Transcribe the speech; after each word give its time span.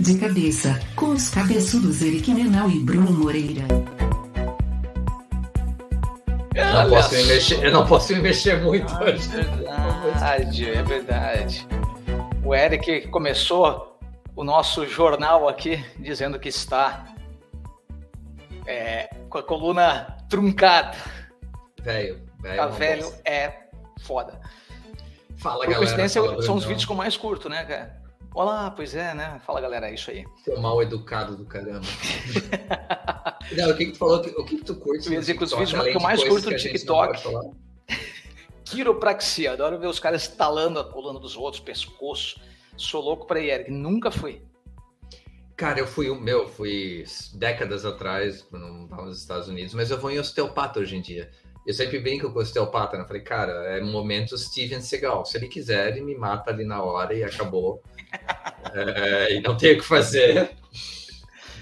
De 0.00 0.18
cabeça, 0.18 0.80
com 0.96 1.10
os 1.10 1.28
cabeçudos 1.28 2.00
Eric 2.00 2.32
Menal 2.32 2.70
e 2.70 2.80
Bruno 2.80 3.12
Moreira. 3.12 3.66
Eu 6.54 6.72
não, 6.72 6.88
posso 6.88 7.14
me 7.14 7.24
mexer, 7.24 7.64
eu 7.66 7.70
não 7.70 7.86
posso 7.86 8.12
me 8.14 8.20
mexer 8.20 8.62
muito 8.62 8.90
ah, 8.94 9.02
hoje. 9.02 9.28
É 9.30 9.42
verdade, 9.42 10.70
é 10.70 10.82
verdade. 10.82 11.68
O 12.42 12.54
Eric 12.54 13.08
começou 13.08 14.00
o 14.34 14.42
nosso 14.42 14.86
jornal 14.86 15.46
aqui 15.46 15.84
dizendo 15.98 16.40
que 16.40 16.48
está 16.48 17.04
é, 18.66 19.10
com 19.28 19.36
a 19.36 19.42
coluna 19.42 20.16
truncada. 20.30 20.96
Velho, 21.82 22.22
velho. 22.40 22.56
Tá 22.56 22.66
velho 22.68 23.12
é 23.22 23.52
foda. 24.00 24.40
Fala, 25.36 25.58
Por 25.58 25.64
galera. 25.64 25.78
coincidência, 25.78 26.22
fala, 26.22 26.40
são 26.40 26.54
os 26.54 26.64
vídeos 26.64 26.86
com 26.86 26.94
mais 26.94 27.18
curto, 27.18 27.50
né, 27.50 27.64
cara? 27.64 27.99
Olá, 28.34 28.70
pois 28.70 28.94
é, 28.94 29.12
né? 29.12 29.40
Fala, 29.44 29.60
galera, 29.60 29.88
é 29.90 29.94
isso 29.94 30.10
aí. 30.10 30.24
Seu 30.44 30.60
mal 30.60 30.80
educado 30.80 31.36
do 31.36 31.44
caramba. 31.44 31.80
não, 33.56 33.70
o 33.70 33.76
que, 33.76 33.86
que 33.86 33.92
tu 33.92 33.98
falou? 33.98 34.18
O 34.20 34.44
que, 34.44 34.56
que 34.58 34.64
tu 34.64 34.76
curte? 34.76 35.08
Eu 35.08 35.14
ia 35.14 35.20
dizer 35.20 35.36
que 35.36 35.44
os 35.44 35.50
vídeos 35.52 35.82
que 35.82 35.96
eu 35.96 36.00
mais 36.00 36.22
curto 36.22 36.50
no 36.50 36.56
TikTok. 36.56 37.20
Quiropraxia, 38.64 39.52
adoro 39.52 39.80
ver 39.80 39.88
os 39.88 39.98
caras 39.98 40.22
estalando 40.22 40.78
a 40.78 40.84
coluna 40.84 41.18
dos 41.18 41.36
outros, 41.36 41.60
pescoço. 41.60 42.40
Sou 42.76 43.02
louco 43.02 43.26
pra 43.26 43.40
ir, 43.40 43.50
Eric. 43.50 43.70
Nunca 43.70 44.12
fui. 44.12 44.42
Cara, 45.56 45.80
eu 45.80 45.86
fui, 45.86 46.08
um- 46.08 46.18
meu, 46.18 46.48
fui 46.48 47.04
décadas 47.34 47.84
atrás, 47.84 48.42
quando 48.42 48.66
não 48.66 48.84
estava 48.84 49.04
nos 49.06 49.18
Estados 49.20 49.48
Unidos, 49.48 49.74
mas 49.74 49.90
eu 49.90 49.98
vou 49.98 50.10
em 50.10 50.18
osteopata 50.20 50.78
hoje 50.78 50.96
em 50.96 51.02
dia. 51.02 51.30
Eu 51.70 51.74
sempre 51.74 52.00
brinco 52.00 52.32
com 52.32 52.38
o 52.40 52.42
osteopata, 52.42 52.96
né? 52.96 53.04
Eu 53.04 53.06
falei, 53.06 53.22
cara, 53.22 53.52
é 53.76 53.80
momento 53.80 54.36
Steven 54.36 54.80
Seagal. 54.80 55.24
Se 55.24 55.38
ele 55.38 55.46
quiser, 55.46 55.92
ele 55.92 56.00
me 56.00 56.16
mata 56.16 56.50
ali 56.50 56.64
na 56.64 56.82
hora 56.82 57.14
e 57.14 57.22
acabou. 57.22 57.82
É, 58.72 59.34
e 59.34 59.40
não 59.40 59.56
tem 59.56 59.72
o 59.72 59.78
que 59.78 59.84
fazer. 59.84 60.50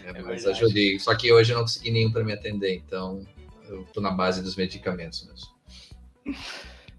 É, 0.05 0.13
mas 0.13 0.25
verdade. 0.25 0.51
ajudei. 0.51 0.99
Só 0.99 1.15
que 1.15 1.33
hoje 1.33 1.53
eu 1.53 1.57
não 1.57 1.63
consegui 1.63 1.91
nenhum 1.91 2.11
para 2.11 2.25
me 2.25 2.33
atender, 2.33 2.75
então 2.75 3.25
eu 3.69 3.85
tô 3.95 4.01
na 4.01 4.11
base 4.11 4.43
dos 4.43 4.57
medicamentos 4.57 5.27
mesmo. 5.27 6.39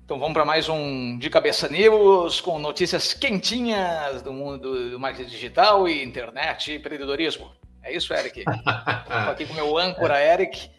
Então 0.06 0.18
vamos 0.18 0.34
para 0.34 0.46
mais 0.46 0.70
um 0.70 1.18
De 1.18 1.30
Cabeça 1.30 1.68
News 1.68 2.40
com 2.42 2.58
notícias 2.58 3.14
quentinhas 3.14 4.22
do 4.22 4.32
mundo 4.32 4.92
do 4.92 5.00
marketing 5.00 5.30
digital 5.30 5.88
e 5.88 6.04
internet 6.04 6.72
e 6.72 6.78
empreendedorismo. 6.78 7.52
É 7.84 7.94
isso, 7.94 8.14
Eric? 8.14 8.40
Estou 8.48 9.32
aqui 9.32 9.46
com 9.46 9.54
o 9.54 9.56
meu 9.56 9.78
âncora, 9.78 10.24
Eric. 10.24 10.72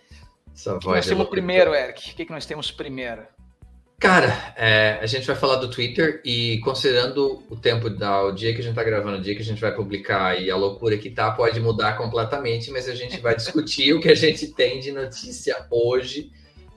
Essa 0.60 0.74
O 0.74 0.78
que 0.78 0.84
voz 0.84 0.96
nós 0.96 1.06
é 1.06 1.08
temos 1.08 1.28
primeiro, 1.28 1.74
Eric? 1.74 2.12
O 2.12 2.14
que, 2.14 2.24
que 2.26 2.32
nós 2.32 2.44
temos 2.44 2.70
primeiro? 2.70 3.22
Cara, 3.98 4.54
é, 4.56 4.98
a 5.00 5.06
gente 5.06 5.26
vai 5.26 5.36
falar 5.36 5.56
do 5.56 5.70
Twitter 5.70 6.22
e 6.24 6.58
considerando 6.60 7.42
o 7.50 7.56
tempo 7.56 7.88
da 7.90 8.22
o 8.24 8.32
dia 8.32 8.54
que 8.54 8.60
a 8.60 8.64
gente 8.64 8.74
tá 8.74 8.82
gravando, 8.82 9.18
o 9.18 9.20
dia 9.20 9.34
que 9.34 9.42
a 9.42 9.44
gente 9.44 9.60
vai 9.60 9.74
publicar 9.74 10.40
e 10.40 10.50
a 10.50 10.56
loucura 10.56 10.96
que 10.96 11.10
tá, 11.10 11.30
pode 11.30 11.60
mudar 11.60 11.98
completamente, 11.98 12.70
mas 12.70 12.88
a 12.88 12.94
gente 12.94 13.20
vai 13.20 13.36
discutir 13.36 13.92
o 13.94 14.00
que 14.00 14.08
a 14.08 14.14
gente 14.14 14.48
tem 14.48 14.80
de 14.80 14.90
notícia 14.90 15.66
hoje 15.70 16.30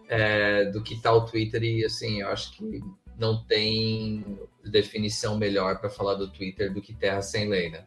é, 0.10 0.66
do 0.66 0.82
que 0.82 1.02
tá 1.02 1.14
o 1.14 1.26
Twitter 1.26 1.64
e 1.64 1.86
assim, 1.86 2.22
eu 2.22 2.28
acho 2.28 2.58
que 2.58 2.82
não 3.18 3.42
tem 3.44 4.38
definição 4.66 5.38
melhor 5.38 5.80
para 5.80 5.90
falar 5.90 6.16
do 6.16 6.30
Twitter 6.30 6.74
do 6.74 6.82
que 6.82 6.94
Terra 6.94 7.22
Sem 7.22 7.48
Lei, 7.48 7.70
né? 7.70 7.86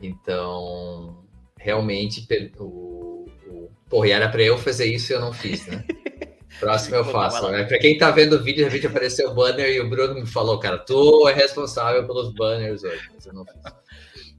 Então, 0.00 1.22
realmente, 1.62 2.26
o, 2.58 3.26
o... 3.46 3.70
Porra, 3.88 4.08
era 4.08 4.28
para 4.28 4.42
eu 4.42 4.58
fazer 4.58 4.86
isso 4.86 5.12
e 5.12 5.14
eu 5.14 5.20
não 5.20 5.32
fiz, 5.32 5.66
né? 5.66 5.84
Próximo 6.58 6.96
eu 6.96 7.04
faço. 7.04 7.50
Né? 7.50 7.64
Pra 7.64 7.78
quem 7.78 7.98
tá 7.98 8.10
vendo 8.10 8.36
o 8.36 8.42
vídeo, 8.42 8.58
de 8.58 8.64
repente 8.64 8.86
apareceu 8.86 9.30
o 9.30 9.34
banner 9.34 9.68
e 9.68 9.80
o 9.80 9.88
Bruno 9.88 10.14
me 10.14 10.26
falou, 10.26 10.58
cara, 10.58 10.78
tu 10.78 11.28
é 11.28 11.32
responsável 11.32 12.06
pelos 12.06 12.32
banners 12.34 12.84
hoje, 12.84 13.10
mas 13.12 13.26
eu 13.26 13.32
não 13.32 13.44
fiz. 13.44 13.62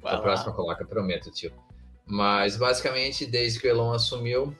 A 0.04 0.18
próxima 0.18 0.54
coloca, 0.54 0.86
prometo, 0.86 1.32
tio. 1.32 1.52
Mas 2.06 2.58
basicamente, 2.58 3.26
desde 3.26 3.60
que 3.60 3.68
o 3.68 3.70
Elon 3.70 3.94
assumiu, 3.94 4.56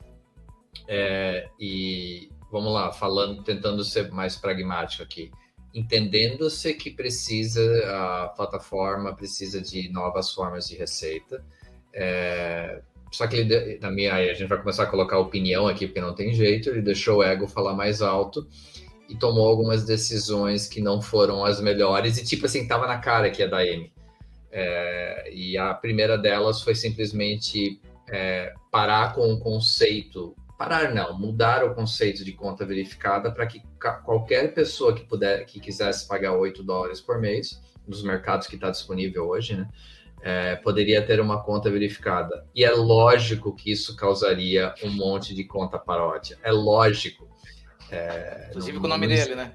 é, 0.88 1.48
e 1.60 2.30
vamos 2.52 2.74
lá, 2.74 2.92
falando, 2.92 3.44
tentando 3.44 3.84
ser 3.84 4.12
mais 4.12 4.36
pragmático 4.36 5.04
aqui, 5.04 5.32
entendendo-se 5.74 6.74
que 6.74 6.92
precisa, 6.92 7.62
a 7.88 8.28
plataforma 8.30 9.16
precisa 9.16 9.62
de 9.62 9.90
novas 9.90 10.32
formas 10.32 10.68
de 10.68 10.76
receita. 10.76 11.44
É, 11.94 12.82
só 13.12 13.28
que 13.28 13.36
ele, 13.36 13.78
na 13.80 13.92
minha, 13.92 14.16
a 14.16 14.34
gente 14.34 14.48
vai 14.48 14.58
começar 14.58 14.84
a 14.84 14.88
colocar 14.88 15.20
opinião 15.20 15.68
aqui, 15.68 15.86
porque 15.86 16.02
não 16.02 16.16
tem 16.16 16.34
jeito, 16.34 16.70
ele 16.70 16.82
deixou 16.82 17.18
o 17.18 17.24
ego 17.24 17.48
falar 17.48 17.74
mais 17.74 18.02
alto 18.02 18.48
e 19.08 19.16
tomou 19.16 19.48
algumas 19.48 19.86
decisões 19.86 20.68
que 20.68 20.82
não 20.82 21.00
foram 21.00 21.46
as 21.46 21.62
melhores, 21.62 22.18
e 22.18 22.26
tipo 22.26 22.48
assim, 22.48 22.68
tava 22.68 22.88
na 22.88 22.98
cara 22.98 23.30
que 23.30 23.42
ia 23.42 23.48
dar 23.48 23.66
M. 23.66 23.92
É, 24.52 25.32
e 25.32 25.58
a 25.58 25.74
primeira 25.74 26.18
delas 26.18 26.62
foi 26.62 26.74
simplesmente 26.74 27.80
é, 28.10 28.54
parar 28.72 29.14
com 29.14 29.32
o 29.32 29.40
conceito, 29.40 30.36
parar 30.58 30.94
não, 30.94 31.18
mudar 31.18 31.64
o 31.64 31.76
conceito 31.76 32.24
de 32.24 32.32
conta 32.32 32.66
verificada 32.66 33.32
para 33.32 33.46
que 33.46 33.62
qualquer 34.04 34.54
pessoa 34.54 34.94
que 34.94 35.04
puder, 35.06 35.46
que 35.46 35.60
quisesse 35.60 36.08
pagar 36.08 36.34
8 36.34 36.64
dólares 36.64 37.00
por 37.00 37.20
mês, 37.20 37.62
nos 37.88 38.04
mercados 38.04 38.48
que 38.48 38.56
está 38.56 38.72
disponível 38.72 39.28
hoje, 39.28 39.56
né, 39.56 39.68
é, 40.24 40.56
poderia 40.56 41.02
ter 41.06 41.20
uma 41.20 41.44
conta 41.44 41.70
verificada. 41.70 42.46
E 42.56 42.64
é 42.64 42.72
lógico 42.72 43.54
que 43.54 43.72
isso 43.72 43.96
causaria 43.96 44.74
um 44.82 44.90
monte 44.90 45.36
de 45.36 45.44
conta 45.44 45.78
paródia. 45.78 46.38
É 46.42 46.52
lógico. 46.52 47.28
É, 47.92 48.48
Inclusive 48.50 48.74
não- 48.74 48.82
com 48.82 48.88
o 48.88 48.90
nome 48.90 49.08
não- 49.08 49.16
dele, 49.16 49.36
né? 49.36 49.52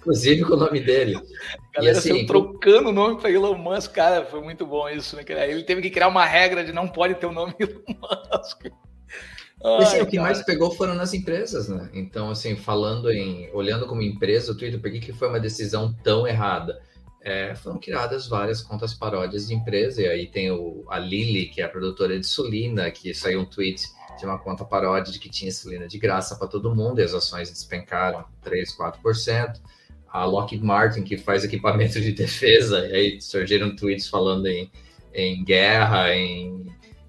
Inclusive 0.00 0.42
com 0.44 0.54
o 0.54 0.56
nome 0.56 0.80
dele. 0.80 1.14
A 1.16 1.20
galera 1.78 1.98
assim, 1.98 2.08
saiu 2.10 2.26
trocando 2.26 2.88
o 2.88 2.92
nome 2.92 3.20
para 3.20 3.30
Elon 3.30 3.56
Musk, 3.56 3.92
cara, 3.92 4.24
foi 4.24 4.40
muito 4.42 4.66
bom 4.66 4.88
isso, 4.88 5.14
né? 5.14 5.22
Ele 5.48 5.62
teve 5.62 5.80
que 5.80 5.90
criar 5.90 6.08
uma 6.08 6.24
regra 6.26 6.64
de 6.64 6.72
não 6.72 6.88
pode 6.88 7.14
ter 7.14 7.26
o 7.26 7.32
nome 7.32 7.54
Elon 7.60 7.80
Musk. 7.86 8.66
E, 8.66 9.82
assim, 9.84 9.96
Ai, 9.98 10.02
o 10.02 10.06
que 10.08 10.18
mais 10.18 10.42
pegou 10.42 10.72
foram 10.72 10.94
nas 10.96 11.14
empresas, 11.14 11.68
né? 11.68 11.88
Então, 11.94 12.30
assim, 12.30 12.56
falando 12.56 13.12
em. 13.12 13.48
olhando 13.54 13.86
como 13.86 14.02
empresa, 14.02 14.50
o 14.50 14.56
Twitter, 14.56 14.80
por 14.80 14.90
que, 14.90 14.98
que 14.98 15.12
foi 15.12 15.28
uma 15.28 15.38
decisão 15.38 15.94
tão 16.02 16.26
errada? 16.26 16.82
É, 17.24 17.54
foram 17.54 17.78
criadas 17.78 18.26
várias 18.26 18.62
contas 18.62 18.92
paródias 18.92 19.46
de 19.46 19.54
empresa, 19.54 20.02
e 20.02 20.08
aí 20.08 20.26
tem 20.26 20.50
o, 20.50 20.84
a 20.88 20.98
Lilly, 20.98 21.46
que 21.46 21.60
é 21.60 21.64
a 21.64 21.68
produtora 21.68 22.14
de 22.14 22.26
insulina, 22.26 22.90
que 22.90 23.14
saiu 23.14 23.40
um 23.40 23.44
tweet 23.44 23.84
de 24.18 24.26
uma 24.26 24.38
conta 24.38 24.64
paródia 24.64 25.12
de 25.12 25.20
que 25.20 25.28
tinha 25.28 25.48
insulina 25.48 25.86
de 25.86 25.98
graça 25.98 26.34
para 26.36 26.48
todo 26.48 26.74
mundo, 26.74 27.00
e 27.00 27.04
as 27.04 27.14
ações 27.14 27.48
despencaram 27.48 28.24
3, 28.42 28.76
4%. 28.76 29.60
A 30.08 30.24
Lockheed 30.24 30.62
Martin, 30.64 31.02
que 31.04 31.16
faz 31.16 31.44
equipamento 31.44 32.00
de 32.00 32.12
defesa, 32.12 32.86
e 32.88 32.94
aí 32.94 33.20
surgiram 33.20 33.74
tweets 33.74 34.08
falando 34.08 34.46
em, 34.46 34.70
em 35.14 35.44
guerra, 35.44 36.14
em. 36.14 36.66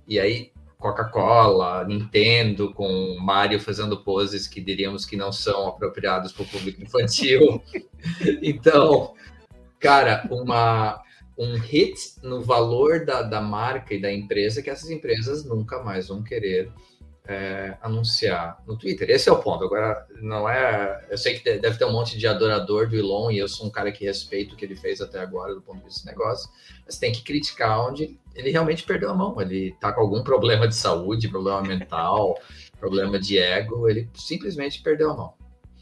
E 0.07 0.19
aí 0.19 0.53
Coca-Cola, 0.83 1.85
Nintendo, 1.85 2.73
com 2.73 3.17
Mario 3.17 3.59
fazendo 3.59 4.03
poses 4.03 4.47
que 4.47 4.59
diríamos 4.59 5.05
que 5.05 5.15
não 5.15 5.31
são 5.31 5.67
apropriados 5.67 6.33
para 6.33 6.43
o 6.43 6.47
público 6.47 6.83
infantil. 6.83 7.63
então, 8.43 9.13
cara, 9.83 10.25
uma, 10.31 11.03
um 11.37 11.55
hit 11.57 12.15
no 12.23 12.41
valor 12.41 13.05
da, 13.05 13.21
da 13.21 13.41
marca 13.41 13.93
e 13.93 14.01
da 14.01 14.11
empresa 14.11 14.61
que 14.61 14.69
essas 14.69 14.89
empresas 14.89 15.43
nunca 15.43 15.83
mais 15.83 16.07
vão 16.07 16.23
querer 16.23 16.71
é, 17.27 17.77
anunciar 17.81 18.63
no 18.65 18.77
Twitter. 18.77 19.09
Esse 19.09 19.27
é 19.27 19.31
o 19.31 19.39
ponto. 19.39 19.63
Agora, 19.63 20.07
não 20.21 20.47
é. 20.47 21.05
Eu 21.09 21.17
sei 21.17 21.37
que 21.37 21.43
de- 21.43 21.59
deve 21.59 21.77
ter 21.77 21.83
um 21.83 21.91
monte 21.91 22.17
de 22.17 22.25
adorador 22.25 22.87
do 22.87 22.95
Elon 22.95 23.29
e 23.29 23.37
eu 23.37 23.47
sou 23.49 23.67
um 23.67 23.69
cara 23.69 23.91
que 23.91 24.05
respeito 24.05 24.53
o 24.53 24.55
que 24.57 24.63
ele 24.63 24.75
fez 24.75 25.01
até 25.01 25.19
agora 25.19 25.53
do 25.53 25.61
ponto 25.61 25.79
de 25.79 25.85
vista 25.85 26.03
do 26.03 26.11
negócio, 26.11 26.49
mas 26.85 26.97
tem 26.97 27.11
que 27.11 27.21
criticar 27.21 27.85
onde 27.85 28.17
ele 28.33 28.51
realmente 28.51 28.83
perdeu 28.83 29.09
a 29.09 29.13
mão. 29.13 29.39
Ele 29.41 29.75
tá 29.81 29.91
com 29.91 29.99
algum 29.99 30.23
problema 30.23 30.65
de 30.65 30.75
saúde, 30.75 31.27
problema 31.27 31.61
mental, 31.61 32.37
problema 32.79 33.19
de 33.19 33.37
ego, 33.37 33.89
ele 33.89 34.09
simplesmente 34.13 34.81
perdeu 34.81 35.11
a 35.11 35.15
mão. 35.15 35.33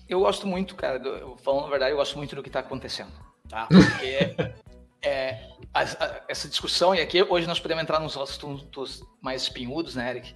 Eu 0.10 0.20
gosto 0.20 0.46
muito, 0.46 0.76
cara, 0.76 1.00
do, 1.00 1.38
falando 1.38 1.68
a 1.68 1.70
verdade, 1.70 1.92
eu 1.92 1.98
gosto 1.98 2.18
muito 2.18 2.36
do 2.36 2.44
que 2.44 2.50
está 2.50 2.60
acontecendo, 2.60 3.12
tá? 3.52 3.68
Porque 3.68 4.36
é, 5.04 5.38
a- 5.74 5.82
a- 5.82 6.22
essa 6.28 6.48
discussão, 6.48 6.96
e 6.96 7.02
aqui 7.02 7.22
hoje 7.22 7.46
nós 7.48 7.60
podemos 7.60 7.84
entrar 7.84 8.00
nos 8.00 8.18
assuntos 8.18 9.04
mais 9.22 9.44
espinhudos, 9.44 9.96
né, 9.96 10.10
Eric? 10.10 10.34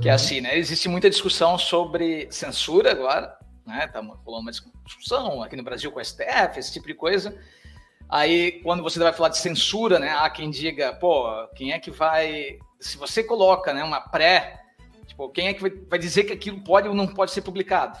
Que 0.00 0.08
é 0.08 0.12
Uhum. 0.12 0.14
assim, 0.16 0.40
né? 0.40 0.56
Existe 0.58 0.88
muita 0.88 1.08
discussão 1.08 1.56
sobre 1.58 2.28
censura 2.30 2.90
agora, 2.92 3.36
né? 3.66 3.84
Estamos 3.86 4.16
rolando 4.24 4.42
uma 4.44 4.52
discussão 4.84 5.42
aqui 5.42 5.56
no 5.56 5.62
Brasil 5.62 5.90
com 5.90 5.98
o 5.98 6.04
STF, 6.04 6.58
esse 6.58 6.72
tipo 6.72 6.86
de 6.86 6.94
coisa. 6.94 7.36
Aí, 8.08 8.60
quando 8.62 8.82
você 8.82 8.98
vai 8.98 9.12
falar 9.12 9.28
de 9.30 9.38
censura, 9.38 9.98
né? 9.98 10.10
Há 10.10 10.30
quem 10.30 10.50
diga, 10.50 10.94
pô, 10.94 11.26
quem 11.54 11.72
é 11.72 11.78
que 11.78 11.90
vai. 11.90 12.58
Se 12.80 12.96
você 12.96 13.22
coloca 13.22 13.72
né, 13.74 13.82
uma 13.84 14.00
pré, 14.00 14.60
tipo, 15.06 15.28
quem 15.30 15.48
é 15.48 15.54
que 15.54 15.60
vai, 15.60 15.70
vai 15.70 15.98
dizer 15.98 16.24
que 16.24 16.32
aquilo 16.32 16.62
pode 16.62 16.88
ou 16.88 16.94
não 16.94 17.06
pode 17.06 17.32
ser 17.32 17.42
publicado? 17.42 17.98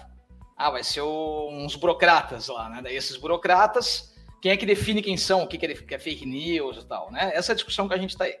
Ah, 0.56 0.70
vai 0.70 0.82
ser 0.82 1.02
o- 1.02 1.48
uns 1.52 1.74
burocratas 1.76 2.48
lá, 2.48 2.68
né? 2.70 2.80
Daí 2.82 2.96
esses 2.96 3.16
burocratas, 3.16 4.14
quem 4.40 4.52
é 4.52 4.56
que 4.56 4.66
define 4.66 5.02
quem 5.02 5.16
são, 5.16 5.42
o 5.42 5.46
que, 5.48 5.64
é, 5.64 5.74
que 5.74 5.94
é 5.94 5.98
fake 5.98 6.26
news 6.26 6.78
e 6.78 6.86
tal, 6.86 7.10
né? 7.10 7.30
Essa 7.34 7.52
é 7.52 7.54
a 7.54 7.56
discussão 7.56 7.88
que 7.88 7.94
a 7.94 7.98
gente 7.98 8.10
está 8.10 8.24
aí. 8.24 8.36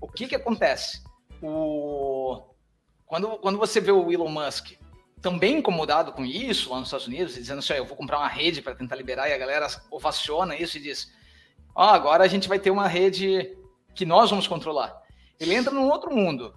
O 0.00 0.08
que 0.08 0.26
que 0.26 0.34
acontece? 0.34 1.02
O... 1.42 2.42
Quando, 3.06 3.38
quando 3.38 3.58
você 3.58 3.80
vê 3.80 3.92
o 3.92 4.10
Elon 4.10 4.28
Musk 4.28 4.72
também 5.20 5.58
incomodado 5.58 6.12
com 6.12 6.24
isso 6.24 6.70
lá 6.70 6.78
nos 6.78 6.88
Estados 6.88 7.06
Unidos, 7.06 7.34
dizendo 7.34 7.58
assim, 7.58 7.72
"Ó, 7.72 7.76
eu 7.76 7.86
vou 7.86 7.96
comprar 7.96 8.18
uma 8.18 8.28
rede 8.28 8.60
para 8.60 8.74
tentar 8.74 8.96
liberar, 8.96 9.28
e 9.28 9.32
a 9.32 9.38
galera 9.38 9.66
ovaciona 9.90 10.54
isso 10.56 10.76
e 10.76 10.80
diz, 10.82 11.10
ó, 11.74 11.88
agora 11.88 12.24
a 12.24 12.28
gente 12.28 12.48
vai 12.48 12.58
ter 12.58 12.70
uma 12.70 12.86
rede 12.86 13.56
que 13.94 14.04
nós 14.04 14.30
vamos 14.30 14.46
controlar. 14.46 15.02
ele 15.40 15.54
entra 15.54 15.72
num 15.72 15.88
outro 15.88 16.14
mundo, 16.14 16.54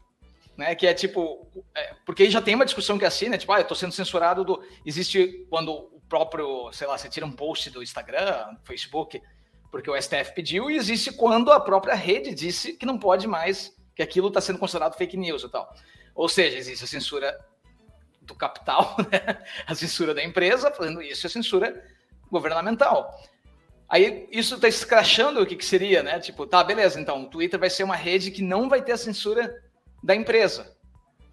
né? 0.55 0.75
Que 0.75 0.85
é 0.87 0.93
tipo, 0.93 1.47
é, 1.75 1.95
porque 2.05 2.29
já 2.29 2.41
tem 2.41 2.55
uma 2.55 2.65
discussão 2.65 2.97
que 2.97 3.05
é 3.05 3.07
assim, 3.07 3.29
né? 3.29 3.37
Tipo, 3.37 3.53
ah, 3.53 3.59
eu 3.59 3.67
tô 3.67 3.73
sendo 3.73 3.91
censurado 3.91 4.43
do. 4.43 4.61
Existe 4.85 5.45
quando 5.49 5.96
próprio, 6.09 6.71
sei 6.71 6.87
lá, 6.87 6.97
você 6.97 7.09
tira 7.09 7.25
um 7.25 7.31
post 7.31 7.69
do 7.69 7.83
Instagram, 7.83 8.55
Facebook, 8.63 9.21
porque 9.71 9.89
o 9.89 10.01
STF 10.01 10.33
pediu, 10.33 10.71
e 10.71 10.75
existe 10.77 11.11
quando 11.11 11.51
a 11.51 11.59
própria 11.59 11.93
rede 11.93 12.33
disse 12.33 12.73
que 12.73 12.85
não 12.85 12.97
pode 12.97 13.27
mais, 13.27 13.75
que 13.95 14.01
aquilo 14.01 14.29
está 14.29 14.39
sendo 14.39 14.59
considerado 14.59 14.95
fake 14.95 15.17
news 15.17 15.43
e 15.43 15.49
tal. 15.49 15.73
Ou 16.15 16.29
seja, 16.29 16.57
existe 16.57 16.83
a 16.83 16.87
censura 16.87 17.37
do 18.21 18.35
capital, 18.35 18.95
né? 19.11 19.43
a 19.65 19.75
censura 19.75 20.13
da 20.13 20.23
empresa, 20.23 20.71
fazendo 20.71 21.01
isso, 21.01 21.27
a 21.27 21.29
censura 21.29 21.83
governamental. 22.31 23.11
Aí 23.89 24.27
isso 24.31 24.55
está 24.55 24.67
escrachando 24.67 25.41
o 25.41 25.45
que, 25.45 25.55
que 25.55 25.63
seria, 25.63 26.03
né? 26.03 26.19
Tipo, 26.19 26.45
tá, 26.45 26.63
beleza, 26.63 26.99
então 26.99 27.23
o 27.23 27.29
Twitter 27.29 27.59
vai 27.59 27.69
ser 27.69 27.83
uma 27.83 27.95
rede 27.95 28.31
que 28.31 28.41
não 28.41 28.67
vai 28.67 28.81
ter 28.81 28.91
a 28.91 28.97
censura 28.97 29.63
da 30.03 30.13
empresa. 30.13 30.75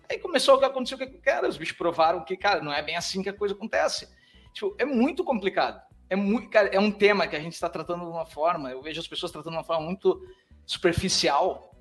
Aí 0.08 0.18
começou 0.18 0.54
o 0.54 0.58
que 0.58 0.64
aconteceu, 0.64 0.98
que, 0.98 1.06
cara, 1.06 1.48
os 1.48 1.56
bichos 1.56 1.76
provaram 1.76 2.24
que, 2.24 2.36
cara, 2.36 2.62
não 2.62 2.72
é 2.72 2.80
bem 2.82 2.96
assim 2.96 3.22
que 3.22 3.28
a 3.28 3.32
coisa 3.32 3.54
acontece. 3.54 4.08
Tipo, 4.54 4.74
é 4.78 4.84
muito 4.86 5.22
complicado. 5.22 5.82
É, 6.08 6.16
muito, 6.16 6.48
cara, 6.48 6.68
é 6.68 6.80
um 6.80 6.90
tema 6.90 7.26
que 7.26 7.36
a 7.36 7.40
gente 7.40 7.52
está 7.52 7.68
tratando 7.68 8.04
de 8.04 8.10
uma 8.10 8.24
forma, 8.24 8.70
eu 8.70 8.80
vejo 8.80 9.00
as 9.00 9.08
pessoas 9.08 9.32
tratando 9.32 9.52
de 9.52 9.58
uma 9.58 9.64
forma 9.64 9.84
muito 9.84 10.22
superficial, 10.64 11.74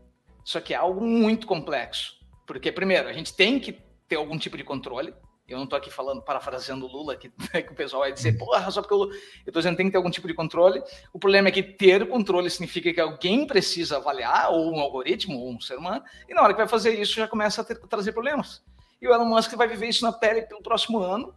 só 0.44 0.60
que 0.60 0.74
é 0.74 0.78
algo 0.78 1.06
muito 1.06 1.48
complexo. 1.48 2.14
Porque, 2.46 2.72
primeiro, 2.72 3.08
a 3.08 3.14
gente 3.14 3.34
tem 3.34 3.60
que 3.60 3.80
ter 4.08 4.16
algum 4.16 4.38
tipo 4.38 4.58
de 4.58 4.64
controle, 4.64 5.14
eu 5.48 5.58
não 5.58 5.66
estou 5.66 5.78
aqui 5.78 5.92
falando, 5.92 6.22
parafraseando 6.22 6.86
o 6.86 6.90
Lula, 6.90 7.16
que, 7.16 7.30
que, 7.52 7.72
o 7.72 7.76
pessoal 7.76 8.02
vai 8.02 8.12
dizer, 8.12 8.38
porra, 8.38 8.72
só 8.72 8.82
porque 8.82 8.94
eu 8.94 9.12
estou 9.46 9.62
dizendo 9.62 9.74
que 9.74 9.78
tem 9.78 9.86
que 9.88 9.92
ter 9.92 9.98
algum 9.98 10.10
tipo 10.10 10.28
de 10.28 10.34
controle. 10.34 10.82
O 11.12 11.20
problema 11.20 11.50
é 11.50 11.52
que 11.52 11.62
ter 11.62 12.08
controle 12.08 12.50
significa 12.50 12.94
que 12.94 13.02
alguém 13.02 13.46
precisa 13.46 13.98
avaliar, 13.98 14.52
ou 14.52 14.74
um 14.74 14.80
algoritmo, 14.80 15.38
ou 15.38 15.52
um 15.52 15.60
ser 15.60 15.78
humano, 15.78 16.04
e 16.28 16.34
na 16.34 16.42
hora 16.42 16.54
que 16.54 16.60
vai 16.60 16.68
fazer 16.68 17.00
isso 17.00 17.14
já 17.14 17.28
começa 17.28 17.62
a, 17.62 17.64
ter, 17.64 17.78
trazer 17.88 18.14
problemas. 18.14 18.64
E 19.02 19.08
o 19.08 19.14
Elon 19.14 19.26
Musk 19.26 19.54
vai 19.56 19.68
viver 19.68 19.90
isso 19.90 20.06
na 20.06 20.14
pele 20.14 20.44
pelo 20.44 20.62
próximo 20.62 21.00
ano. 21.00 21.36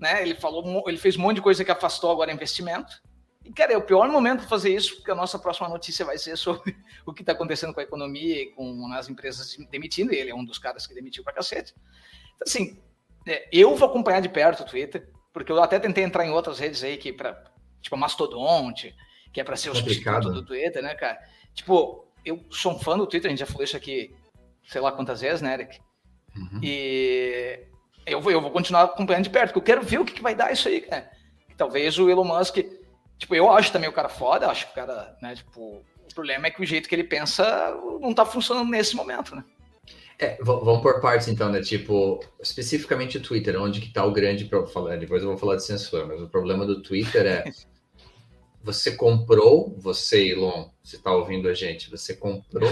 Né? 0.00 0.22
Ele 0.22 0.34
falou, 0.34 0.88
ele 0.88 0.96
fez 0.96 1.16
um 1.16 1.20
monte 1.20 1.36
de 1.36 1.42
coisa 1.42 1.64
que 1.64 1.70
afastou 1.70 2.10
agora 2.10 2.32
investimento. 2.32 3.00
E, 3.44 3.52
cara, 3.52 3.72
é 3.72 3.76
o 3.76 3.82
pior 3.82 4.08
momento 4.08 4.40
para 4.40 4.48
fazer 4.48 4.74
isso, 4.74 4.96
porque 4.96 5.10
a 5.10 5.14
nossa 5.14 5.38
próxima 5.38 5.68
notícia 5.68 6.04
vai 6.04 6.16
ser 6.16 6.36
sobre 6.38 6.76
o 7.04 7.12
que 7.12 7.22
está 7.22 7.32
acontecendo 7.32 7.74
com 7.74 7.80
a 7.80 7.82
economia 7.82 8.42
e 8.42 8.46
com 8.52 8.90
as 8.94 9.08
empresas 9.08 9.56
demitindo. 9.70 10.12
E 10.12 10.16
ele 10.16 10.30
é 10.30 10.34
um 10.34 10.44
dos 10.44 10.58
caras 10.58 10.86
que 10.86 10.94
demitiu 10.94 11.22
para 11.22 11.34
cacete. 11.34 11.74
Então, 12.34 12.44
assim, 12.46 12.80
é, 13.26 13.48
eu 13.52 13.76
vou 13.76 13.88
acompanhar 13.88 14.20
de 14.20 14.28
perto 14.28 14.62
o 14.62 14.66
Twitter, 14.66 15.10
porque 15.32 15.52
eu 15.52 15.62
até 15.62 15.78
tentei 15.78 16.02
entrar 16.02 16.26
em 16.26 16.30
outras 16.30 16.58
redes 16.58 16.82
aí 16.82 16.96
que 16.96 17.12
para 17.12 17.44
tipo 17.80 17.96
Mastodonte, 17.96 18.94
que 19.32 19.40
é 19.40 19.44
para 19.44 19.56
ser 19.56 19.70
o 19.70 19.74
substituto 19.74 20.30
do 20.30 20.44
Twitter, 20.44 20.82
né, 20.82 20.94
cara? 20.94 21.18
Tipo, 21.54 22.06
eu 22.24 22.44
sou 22.50 22.72
um 22.72 22.78
fã 22.78 22.96
do 22.96 23.06
Twitter, 23.06 23.28
a 23.28 23.30
gente 23.30 23.40
já 23.40 23.46
falou 23.46 23.64
isso 23.64 23.76
aqui, 23.76 24.14
sei 24.66 24.80
lá 24.80 24.92
quantas 24.92 25.20
vezes, 25.20 25.40
né, 25.40 25.54
Eric? 25.54 25.80
Uhum. 26.36 26.60
E 26.62 27.66
eu 28.06 28.20
vou, 28.20 28.32
eu 28.32 28.40
vou 28.40 28.50
continuar 28.50 28.82
acompanhando 28.84 29.24
de 29.24 29.30
perto, 29.30 29.52
porque 29.52 29.58
eu 29.58 29.76
quero 29.76 29.86
ver 29.86 30.00
o 30.00 30.04
que, 30.04 30.14
que 30.14 30.22
vai 30.22 30.34
dar 30.34 30.52
isso 30.52 30.68
aí, 30.68 30.80
cara. 30.80 31.10
Talvez 31.56 31.98
o 31.98 32.08
Elon 32.08 32.24
Musk, 32.24 32.58
tipo, 33.18 33.34
eu 33.34 33.50
acho 33.50 33.72
também 33.72 33.88
o 33.88 33.92
cara 33.92 34.08
foda, 34.08 34.48
acho 34.48 34.66
que 34.66 34.72
o 34.72 34.74
cara, 34.74 35.16
né, 35.22 35.34
tipo, 35.34 35.60
o 35.60 36.14
problema 36.14 36.46
é 36.46 36.50
que 36.50 36.62
o 36.62 36.66
jeito 36.66 36.88
que 36.88 36.94
ele 36.94 37.04
pensa 37.04 37.76
não 38.00 38.12
tá 38.12 38.24
funcionando 38.24 38.70
nesse 38.70 38.96
momento, 38.96 39.36
né? 39.36 39.44
É, 40.18 40.36
vamos 40.42 40.82
por 40.82 41.00
partes 41.00 41.28
então, 41.28 41.50
né? 41.50 41.62
Tipo, 41.62 42.20
especificamente 42.42 43.16
o 43.16 43.22
Twitter, 43.22 43.60
onde 43.60 43.80
que 43.80 43.90
tá 43.90 44.04
o 44.04 44.12
grande 44.12 44.44
problema? 44.44 44.98
Depois 44.98 45.22
eu 45.22 45.30
vou 45.30 45.38
falar 45.38 45.56
de 45.56 45.64
censura, 45.64 46.04
mas 46.04 46.20
o 46.20 46.28
problema 46.28 46.66
do 46.66 46.82
Twitter 46.82 47.24
é 47.24 47.44
você 48.62 48.92
comprou, 48.92 49.74
você, 49.78 50.28
Elon, 50.28 50.68
você 50.82 50.96
está 50.96 51.10
ouvindo 51.12 51.48
a 51.48 51.54
gente, 51.54 51.90
você 51.90 52.14
comprou 52.14 52.70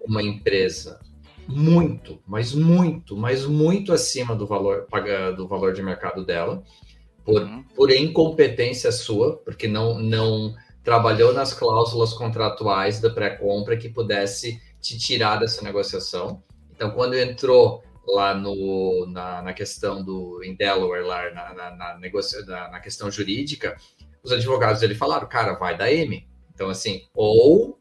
uma 0.00 0.22
empresa 0.22 1.00
muito, 1.48 2.20
mas 2.26 2.54
muito, 2.54 3.16
mas 3.16 3.46
muito 3.46 3.92
acima 3.92 4.34
do 4.34 4.46
valor 4.46 4.86
do 5.36 5.46
valor 5.46 5.72
de 5.72 5.82
mercado 5.82 6.24
dela, 6.24 6.62
por, 7.24 7.42
uhum. 7.42 7.64
por 7.74 7.90
incompetência 7.90 8.92
sua, 8.92 9.36
porque 9.38 9.66
não, 9.66 9.98
não 9.98 10.54
trabalhou 10.84 11.32
nas 11.32 11.52
cláusulas 11.52 12.12
contratuais 12.12 13.00
da 13.00 13.10
pré-compra 13.10 13.76
que 13.76 13.88
pudesse 13.88 14.60
te 14.80 14.96
tirar 14.98 15.36
dessa 15.36 15.62
negociação. 15.62 16.42
Então, 16.70 16.90
quando 16.90 17.14
entrou 17.14 17.82
lá 18.06 18.34
no, 18.34 19.06
na, 19.06 19.42
na 19.42 19.52
questão 19.52 20.04
do 20.04 20.42
em 20.44 20.54
Delaware, 20.54 21.04
lá 21.04 21.30
na, 21.30 21.54
na, 21.54 21.70
na, 21.76 21.98
negocia, 21.98 22.40
na, 22.42 22.70
na 22.70 22.80
questão 22.80 23.10
jurídica, 23.10 23.76
os 24.22 24.30
advogados 24.30 24.80
dele 24.80 24.94
falaram, 24.94 25.28
cara, 25.28 25.54
vai 25.54 25.76
da 25.76 25.92
M. 25.92 26.26
Então, 26.54 26.68
assim, 26.68 27.02
ou 27.14 27.80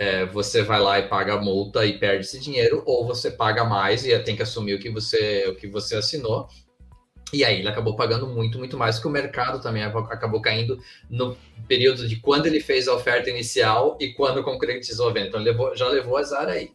é, 0.00 0.24
você 0.24 0.62
vai 0.62 0.80
lá 0.80 0.98
e 0.98 1.08
paga 1.08 1.34
a 1.34 1.40
multa 1.42 1.84
e 1.84 1.98
perde 1.98 2.24
esse 2.24 2.40
dinheiro, 2.40 2.82
ou 2.86 3.06
você 3.06 3.30
paga 3.30 3.64
mais 3.64 4.02
e 4.02 4.18
tem 4.20 4.34
que 4.34 4.40
assumir 4.40 4.72
o 4.72 4.78
que 4.78 4.88
você, 4.88 5.46
o 5.46 5.54
que 5.54 5.68
você 5.68 5.94
assinou. 5.94 6.48
E 7.34 7.44
aí 7.44 7.58
ele 7.58 7.68
acabou 7.68 7.94
pagando 7.94 8.26
muito, 8.26 8.58
muito 8.58 8.78
mais, 8.78 8.98
que 8.98 9.06
o 9.06 9.10
mercado 9.10 9.60
também 9.60 9.82
acabou 9.82 10.40
caindo 10.40 10.82
no 11.10 11.36
período 11.68 12.08
de 12.08 12.16
quando 12.16 12.46
ele 12.46 12.60
fez 12.60 12.88
a 12.88 12.94
oferta 12.94 13.28
inicial 13.28 13.98
e 14.00 14.14
quando 14.14 14.42
concretizou 14.42 15.10
a 15.10 15.12
venda. 15.12 15.28
Então 15.28 15.40
levou, 15.40 15.76
já 15.76 15.86
levou 15.86 16.16
azar 16.16 16.48
aí. 16.48 16.70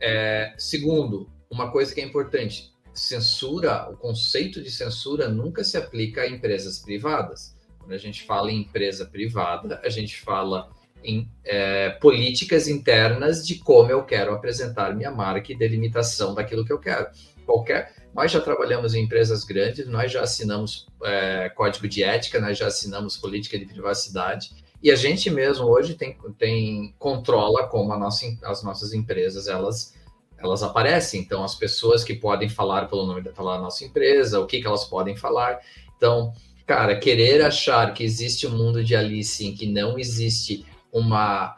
É, 0.00 0.52
segundo, 0.58 1.30
uma 1.48 1.70
coisa 1.70 1.94
que 1.94 2.00
é 2.00 2.04
importante: 2.04 2.72
censura, 2.92 3.88
o 3.88 3.96
conceito 3.96 4.60
de 4.60 4.72
censura 4.72 5.28
nunca 5.28 5.62
se 5.62 5.76
aplica 5.76 6.22
a 6.22 6.28
empresas 6.28 6.80
privadas. 6.80 7.54
Quando 7.78 7.92
a 7.92 7.98
gente 7.98 8.24
fala 8.24 8.50
em 8.50 8.62
empresa 8.62 9.06
privada, 9.06 9.80
a 9.84 9.88
gente 9.88 10.20
fala 10.20 10.68
em 11.02 11.30
é, 11.44 11.90
políticas 11.90 12.68
internas 12.68 13.46
de 13.46 13.56
como 13.56 13.90
eu 13.90 14.04
quero 14.04 14.32
apresentar 14.32 14.94
minha 14.94 15.10
marca 15.10 15.52
e 15.52 15.56
delimitação 15.56 16.34
daquilo 16.34 16.64
que 16.64 16.72
eu 16.72 16.78
quero. 16.78 17.08
Qualquer, 17.46 17.92
nós 18.14 18.30
já 18.30 18.40
trabalhamos 18.40 18.94
em 18.94 19.04
empresas 19.04 19.44
grandes, 19.44 19.86
nós 19.86 20.12
já 20.12 20.22
assinamos 20.22 20.86
é, 21.04 21.48
código 21.50 21.88
de 21.88 22.02
ética, 22.02 22.40
nós 22.40 22.58
já 22.58 22.66
assinamos 22.66 23.16
política 23.16 23.58
de 23.58 23.66
privacidade. 23.66 24.50
E 24.82 24.90
a 24.90 24.96
gente 24.96 25.30
mesmo 25.30 25.66
hoje 25.66 25.94
tem, 25.94 26.16
tem 26.38 26.94
controla 26.98 27.66
como 27.66 27.94
nossa, 27.96 28.26
as 28.44 28.62
nossas 28.62 28.92
empresas 28.92 29.46
elas 29.46 29.94
elas 30.42 30.62
aparecem. 30.62 31.20
Então, 31.20 31.44
as 31.44 31.54
pessoas 31.54 32.02
que 32.02 32.14
podem 32.14 32.48
falar 32.48 32.88
pelo 32.88 33.06
nome 33.06 33.20
da 33.20 33.32
falar 33.32 33.58
nossa 33.58 33.84
empresa, 33.84 34.40
o 34.40 34.46
que, 34.46 34.60
que 34.60 34.66
elas 34.66 34.84
podem 34.84 35.14
falar. 35.14 35.60
Então, 35.96 36.32
cara, 36.66 36.98
querer 36.98 37.42
achar 37.42 37.92
que 37.92 38.02
existe 38.02 38.46
um 38.46 38.56
mundo 38.56 38.82
de 38.82 38.96
Alice 38.96 39.46
em 39.46 39.54
que 39.54 39.66
não 39.66 39.98
existe 39.98 40.64
uma, 40.92 41.56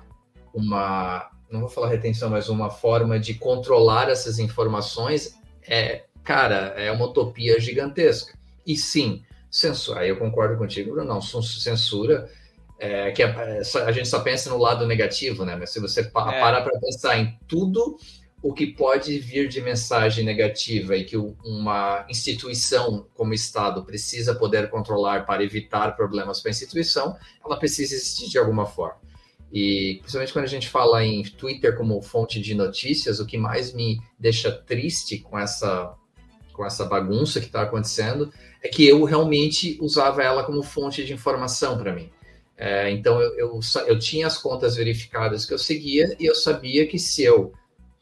uma 0.55 1.31
não 1.51 1.61
vou 1.61 1.69
falar 1.69 1.89
retenção, 1.89 2.31
mas 2.31 2.49
uma 2.49 2.71
forma 2.71 3.19
de 3.19 3.35
controlar 3.35 4.09
essas 4.09 4.39
informações 4.39 5.39
é, 5.67 6.05
cara, 6.25 6.75
é 6.77 6.91
uma 6.91 7.07
utopia 7.07 7.61
gigantesca. 7.61 8.37
E 8.67 8.77
sim, 8.77 9.23
censura, 9.51 10.01
aí 10.01 10.09
eu 10.09 10.17
concordo 10.17 10.57
contigo, 10.57 10.93
Bruno, 10.93 11.09
não, 11.09 11.21
censura 11.21 12.31
é, 12.79 13.13
que 13.13 13.23
a, 13.23 13.29
é, 13.29 13.61
a, 13.87 13.93
gente 13.93 14.09
só 14.09 14.21
pensa 14.21 14.51
no 14.51 14.59
lado 14.59 14.87
negativo, 14.87 15.45
né? 15.45 15.55
Mas 15.55 15.71
se 15.71 15.79
você 15.79 16.03
pa, 16.03 16.35
é. 16.35 16.41
para 16.41 16.63
para 16.63 16.81
pensar 16.81 17.17
em 17.17 17.39
tudo 17.47 17.97
o 18.43 18.53
que 18.53 18.67
pode 18.67 19.17
vir 19.21 19.49
de 19.49 19.61
mensagem 19.61 20.25
negativa 20.25 20.97
e 20.97 21.05
que 21.05 21.17
uma 21.17 22.05
instituição 22.09 23.07
como 23.15 23.33
Estado 23.33 23.85
precisa 23.85 24.35
poder 24.35 24.69
controlar 24.69 25.25
para 25.25 25.45
evitar 25.45 25.95
problemas 25.95 26.41
para 26.41 26.51
a 26.51 26.53
instituição, 26.53 27.17
ela 27.45 27.57
precisa 27.57 27.95
existir 27.95 28.29
de 28.29 28.39
alguma 28.39 28.67
forma. 28.67 28.97
E 29.53 29.99
principalmente 30.01 30.33
quando 30.33 30.45
a 30.47 30.49
gente 30.49 30.69
fala 30.69 31.05
em 31.05 31.23
Twitter 31.23 31.77
como 31.77 32.01
fonte 32.01 32.41
de 32.41 32.55
notícias, 32.55 33.21
o 33.21 33.27
que 33.27 33.37
mais 33.37 33.75
me 33.75 34.01
deixa 34.19 34.51
triste 34.51 35.19
com 35.19 35.39
essa 35.39 35.95
com 36.53 36.67
essa 36.67 36.85
bagunça 36.85 37.41
que 37.41 37.47
está 37.47 37.63
acontecendo 37.63 38.31
é 38.63 38.69
que 38.69 38.87
eu 38.87 39.05
realmente 39.05 39.79
usava 39.81 40.23
ela 40.23 40.45
como 40.45 40.63
fonte 40.63 41.05
de 41.05 41.13
informação 41.13 41.79
para 41.79 41.95
mim. 41.95 42.11
É, 42.57 42.91
então 42.91 43.21
eu, 43.21 43.35
eu, 43.39 43.61
eu, 43.87 43.99
tinha 43.99 44.27
as 44.27 44.37
contas 44.37 44.77
verificadas 44.77 45.47
que 45.47 45.55
eu 45.55 45.59
seguia 45.59 46.15
e 46.21 46.27
eu 46.27 46.35
sabia 46.35 46.87
que 46.87 46.99
se 46.99 47.23
eu 47.25 47.53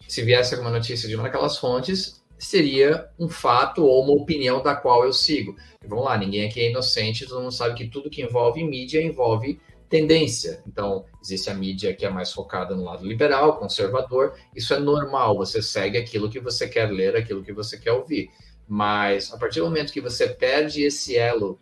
se 0.07 0.23
viesse 0.23 0.55
alguma 0.55 0.73
notícia 0.73 1.09
de 1.09 1.15
uma 1.15 1.25
daquelas 1.25 1.57
fontes 1.57 2.21
seria 2.37 3.09
um 3.19 3.29
fato 3.29 3.85
ou 3.85 4.03
uma 4.03 4.13
opinião 4.13 4.63
da 4.63 4.75
qual 4.75 5.05
eu 5.05 5.13
sigo. 5.13 5.55
E 5.83 5.87
vamos 5.87 6.05
lá, 6.05 6.19
ninguém 6.19 6.47
aqui 6.47 6.61
é 6.61 6.71
inocente, 6.71 7.27
todo 7.27 7.43
mundo 7.43 7.53
sabe 7.53 7.75
que 7.75 7.87
tudo 7.87 8.11
que 8.11 8.23
envolve 8.23 8.65
mídia 8.65 9.01
envolve 9.01 9.61
tendência. 9.91 10.63
Então, 10.67 11.05
existe 11.21 11.51
a 11.51 11.55
mídia 11.55 11.93
que 11.93 12.07
é 12.07 12.09
mais 12.09 12.33
focada 12.33 12.75
no 12.77 12.85
lado 12.85 13.05
liberal, 13.05 13.59
conservador. 13.59 14.35
Isso 14.55 14.73
é 14.73 14.79
normal, 14.79 15.37
você 15.37 15.61
segue 15.61 15.99
aquilo 15.99 16.31
que 16.31 16.39
você 16.39 16.69
quer 16.69 16.91
ler, 16.91 17.17
aquilo 17.17 17.43
que 17.43 17.53
você 17.53 17.77
quer 17.77 17.93
ouvir. 17.93 18.31
Mas 18.69 19.33
a 19.35 19.37
partir 19.37 19.59
do 19.59 19.67
momento 19.67 19.93
que 19.93 20.01
você 20.01 20.29
perde 20.29 20.83
esse 20.85 21.19
elo 21.19 21.59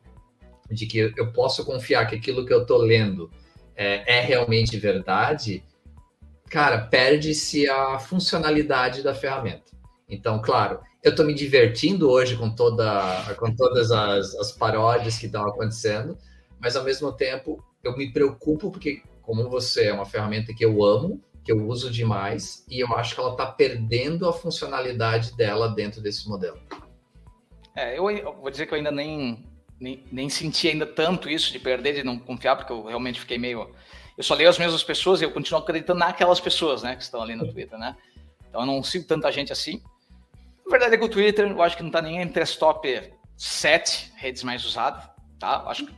de 0.70 0.86
que 0.86 1.12
eu 1.16 1.32
posso 1.32 1.64
confiar 1.64 2.06
que 2.06 2.14
aquilo 2.14 2.44
que 2.44 2.52
eu 2.52 2.60
estou 2.60 2.76
lendo 2.76 3.30
é, 3.74 4.18
é, 4.18 4.20
realmente 4.20 4.76
verdade, 4.76 5.64
cara, 6.50 6.78
perde-se 6.82 7.66
a 7.66 7.98
funcionalidade 7.98 9.02
da 9.02 9.14
ferramenta. 9.14 9.72
Então, 10.06 10.42
claro, 10.42 10.80
eu 11.02 11.12
estou 11.12 11.24
me 11.24 11.32
divertindo 11.32 12.10
hoje 12.10 12.36
com, 12.36 12.50
toda, 12.50 13.34
com 13.38 13.54
todas 13.56 13.90
as, 13.90 14.34
as 14.34 14.52
paródias 14.52 15.16
que 15.16 15.26
estão 15.26 15.48
acontecendo, 15.48 16.18
mas 16.60 16.76
ao 16.76 16.84
mesmo 16.84 17.10
tempo 17.10 17.64
eu 17.82 17.96
me 17.96 18.12
preocupo 18.12 18.70
porque, 18.70 19.02
como 19.22 19.48
você 19.48 19.86
é 19.86 19.92
uma 19.92 20.06
ferramenta 20.06 20.54
que 20.54 20.64
eu 20.64 20.84
amo, 20.84 21.22
que 21.44 21.52
eu 21.52 21.66
uso 21.66 21.90
demais 21.90 22.64
e 22.68 22.78
eu 22.78 22.94
acho 22.94 23.14
que 23.14 23.20
ela 23.20 23.30
está 23.32 23.46
perdendo 23.46 24.28
a 24.28 24.32
funcionalidade 24.32 25.36
dela 25.36 25.68
dentro 25.68 26.00
desse 26.00 26.28
modelo. 26.28 26.60
É, 27.74 27.98
eu, 27.98 28.10
eu, 28.10 28.34
vou 28.34 28.50
dizer 28.50 28.66
que 28.66 28.74
eu 28.74 28.76
ainda 28.76 28.90
nem, 28.90 29.46
nem, 29.80 30.04
nem 30.10 30.28
senti 30.28 30.68
ainda 30.68 30.84
tanto 30.84 31.30
isso 31.30 31.52
de 31.52 31.58
perder, 31.58 31.94
de 31.94 32.02
não 32.02 32.18
confiar, 32.18 32.56
porque 32.56 32.72
eu 32.72 32.84
realmente 32.84 33.20
fiquei 33.20 33.38
meio. 33.38 33.74
Eu 34.16 34.24
só 34.24 34.34
leio 34.34 34.50
as 34.50 34.58
mesmas 34.58 34.82
pessoas 34.82 35.20
e 35.20 35.24
eu 35.24 35.30
continuo 35.30 35.62
acreditando 35.62 36.00
naquelas 36.00 36.40
pessoas, 36.40 36.82
né, 36.82 36.96
que 36.96 37.02
estão 37.02 37.22
ali 37.22 37.34
no 37.36 37.50
Twitter, 37.50 37.78
né? 37.78 37.96
Então 38.48 38.62
eu 38.62 38.66
não 38.66 38.82
sigo 38.82 39.06
tanta 39.06 39.30
gente 39.30 39.52
assim. 39.52 39.80
A 40.66 40.70
verdade 40.70 40.96
é 40.96 40.98
que 40.98 41.04
o 41.04 41.08
Twitter, 41.08 41.50
eu 41.50 41.62
acho 41.62 41.76
que 41.76 41.82
não 41.82 41.88
está 41.88 42.02
nem 42.02 42.20
entre 42.20 42.42
as 42.42 42.56
top 42.56 43.10
7 43.36 44.12
redes 44.16 44.42
mais 44.42 44.64
usadas, 44.64 45.08
tá? 45.38 45.62
Eu 45.64 45.70
acho 45.70 45.86
que 45.86 45.94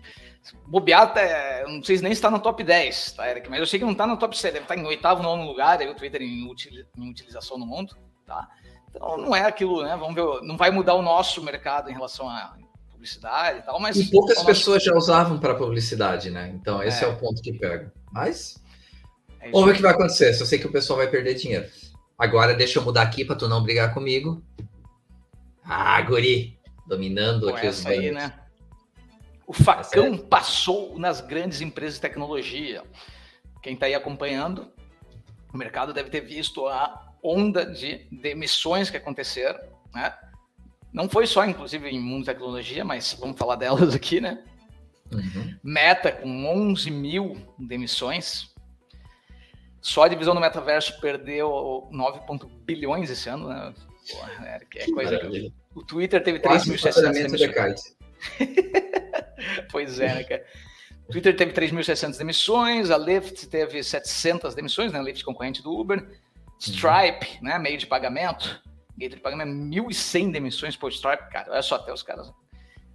bobear 0.66 1.02
até, 1.02 1.64
não 1.66 1.82
sei 1.82 1.96
nem 1.98 2.12
se 2.12 2.18
está 2.18 2.30
no 2.30 2.40
top 2.40 2.62
10, 2.62 3.12
tá, 3.12 3.30
Eric? 3.30 3.48
Mas 3.48 3.60
eu 3.60 3.66
sei 3.66 3.78
que 3.78 3.84
não 3.84 3.92
está 3.92 4.06
no 4.06 4.16
top 4.16 4.36
7, 4.36 4.52
deve 4.52 4.64
estar 4.64 4.74
tá 4.74 4.80
em 4.80 4.86
oitavo, 4.86 5.22
nono 5.22 5.44
lugar, 5.44 5.80
aí 5.80 5.88
o 5.88 5.94
Twitter 5.94 6.22
em, 6.22 6.50
util, 6.50 6.72
em 6.96 7.10
utilização 7.10 7.58
no 7.58 7.66
mundo, 7.66 7.96
tá? 8.26 8.48
Então 8.90 9.16
não 9.16 9.34
é 9.34 9.42
aquilo, 9.42 9.82
né? 9.82 9.96
Vamos 9.96 10.14
ver, 10.14 10.24
não 10.42 10.56
vai 10.56 10.70
mudar 10.70 10.94
o 10.94 11.02
nosso 11.02 11.42
mercado 11.42 11.90
em 11.90 11.92
relação 11.92 12.28
a 12.28 12.54
publicidade 12.90 13.60
e 13.60 13.62
tal, 13.62 13.80
mas. 13.80 13.96
E 13.96 14.10
poucas 14.10 14.42
pessoas 14.42 14.82
já 14.82 14.94
usavam 14.94 15.38
para 15.38 15.54
publicidade, 15.54 16.30
né? 16.30 16.50
Então 16.54 16.82
esse 16.82 17.04
é. 17.04 17.08
é. 17.08 17.10
o 17.10 17.16
ponto 17.16 17.40
que 17.40 17.52
pega. 17.52 17.92
Mas. 18.12 18.60
É 19.40 19.50
vamos 19.50 19.66
ver 19.66 19.72
o 19.72 19.76
que 19.76 19.82
vai 19.82 19.92
acontecer. 19.92 20.34
Só 20.34 20.44
sei 20.44 20.58
que 20.58 20.66
o 20.66 20.72
pessoal 20.72 20.98
vai 20.98 21.08
perder 21.08 21.34
dinheiro. 21.34 21.66
Agora 22.18 22.54
deixa 22.54 22.78
eu 22.78 22.82
mudar 22.82 23.02
aqui 23.02 23.24
para 23.24 23.36
tu 23.36 23.48
não 23.48 23.62
brigar 23.62 23.94
comigo. 23.94 24.42
Ah, 25.64 26.00
guri! 26.02 26.58
Dominando 26.86 27.48
aqui 27.48 27.66
os 27.66 27.86
aí, 27.86 28.10
né? 28.10 28.39
O 29.50 29.52
facão 29.52 30.14
é 30.14 30.16
passou 30.16 30.96
nas 30.96 31.20
grandes 31.20 31.60
empresas 31.60 31.96
de 31.96 32.02
tecnologia. 32.02 32.84
Quem 33.60 33.74
está 33.74 33.86
aí 33.86 33.96
acompanhando, 33.96 34.70
o 35.52 35.58
mercado 35.58 35.92
deve 35.92 36.08
ter 36.08 36.20
visto 36.20 36.68
a 36.68 37.12
onda 37.20 37.66
de 37.66 38.06
demissões 38.12 38.90
que 38.90 38.96
aconteceram, 38.96 39.58
né? 39.92 40.16
Não 40.92 41.08
foi 41.08 41.26
só, 41.26 41.44
inclusive, 41.44 41.88
em 41.88 41.98
mundo 41.98 42.20
de 42.20 42.26
tecnologia, 42.26 42.84
mas 42.84 43.12
vamos 43.18 43.36
falar 43.36 43.56
delas 43.56 43.92
aqui, 43.92 44.20
né? 44.20 44.40
Uhum. 45.12 45.58
Meta 45.64 46.12
com 46.12 46.46
11 46.46 46.88
mil 46.88 47.36
demissões. 47.58 48.54
Só 49.82 50.04
a 50.04 50.08
divisão 50.08 50.32
do 50.32 50.40
metaverso 50.40 51.00
perdeu 51.00 51.88
9 51.90 52.20
bilhões 52.64 53.10
esse 53.10 53.28
ano, 53.28 53.48
né? 53.48 53.74
Porra, 54.12 54.46
é, 54.46 54.60
que 54.60 54.92
coisa 54.92 55.18
que... 55.18 55.52
O 55.74 55.82
Twitter 55.82 56.22
teve 56.22 56.38
3.700 56.38 57.12
demissões. 57.12 57.99
pois 59.70 59.98
é, 60.00 60.14
né, 60.14 60.24
cara? 60.24 60.44
Twitter 61.10 61.36
teve 61.36 61.52
3.600 61.52 62.16
demissões, 62.16 62.90
a 62.90 62.96
Lyft 62.96 63.48
teve 63.48 63.82
700 63.82 64.54
demissões, 64.54 64.92
né? 64.92 64.98
A 64.98 65.02
Lyft 65.02 65.24
concorrente 65.24 65.62
do 65.62 65.72
Uber. 65.72 66.06
Stripe, 66.58 67.38
uhum. 67.38 67.48
né? 67.48 67.58
Meio 67.58 67.78
de 67.78 67.86
pagamento. 67.86 68.62
Meio 68.96 69.10
de 69.10 69.16
pagamento, 69.16 69.50
1.100 69.50 70.30
demissões 70.30 70.76
por 70.76 70.92
Stripe, 70.92 71.30
cara. 71.30 71.50
Olha 71.50 71.62
só 71.62 71.76
até 71.76 71.92
os 71.92 72.02
caras. 72.02 72.32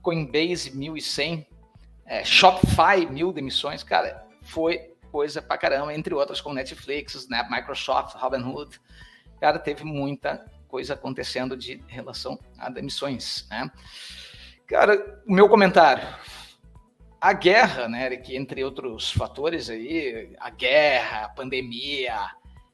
Coinbase, 0.02 0.72
1.100. 0.72 1.46
É, 2.06 2.24
Shopify, 2.24 3.06
mil 3.10 3.34
demissões. 3.34 3.84
Cara, 3.84 4.26
foi 4.44 4.96
coisa 5.12 5.42
pra 5.42 5.58
caramba, 5.58 5.94
entre 5.94 6.14
outras 6.14 6.40
como 6.40 6.56
Netflix, 6.56 7.16
Snap, 7.16 7.50
Microsoft, 7.50 8.16
Robinhood. 8.16 8.80
Cara, 9.40 9.58
teve 9.58 9.84
muita 9.84 10.46
coisa 10.68 10.94
acontecendo 10.94 11.58
de 11.58 11.82
relação 11.88 12.40
a 12.58 12.70
demissões, 12.70 13.48
né? 13.50 13.72
Cara, 14.68 15.22
o 15.28 15.34
meu 15.34 15.48
comentário. 15.48 16.08
A 17.22 17.34
guerra, 17.34 17.88
né, 17.88 18.06
Eric, 18.06 18.36
entre 18.36 18.64
outros 18.64 19.12
fatores 19.12 19.70
aí, 19.70 20.36
a 20.40 20.50
guerra, 20.50 21.26
a 21.26 21.30
pandemia, 21.30 22.16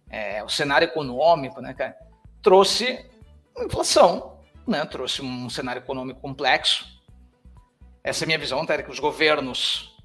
é, 0.09 0.43
o 0.43 0.49
cenário 0.49 0.85
econômico, 0.85 1.61
né, 1.61 1.73
cara, 1.73 1.95
trouxe 2.41 3.05
inflação, 3.59 4.39
né, 4.67 4.85
trouxe 4.85 5.21
um 5.21 5.49
cenário 5.49 5.81
econômico 5.81 6.19
complexo. 6.19 6.85
Essa 8.03 8.23
é 8.23 8.25
a 8.25 8.27
minha 8.27 8.39
visão, 8.39 8.65
tá, 8.65 8.81
que 8.81 8.89
os 8.89 8.99
governos, 8.99 9.95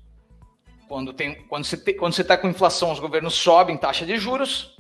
quando, 0.89 1.13
tem, 1.13 1.47
quando 1.47 1.65
você 1.65 2.23
está 2.23 2.37
com 2.37 2.49
inflação, 2.49 2.93
os 2.93 3.01
governos 3.01 3.35
sobem 3.35 3.77
taxa 3.77 4.05
de 4.05 4.17
juros. 4.17 4.76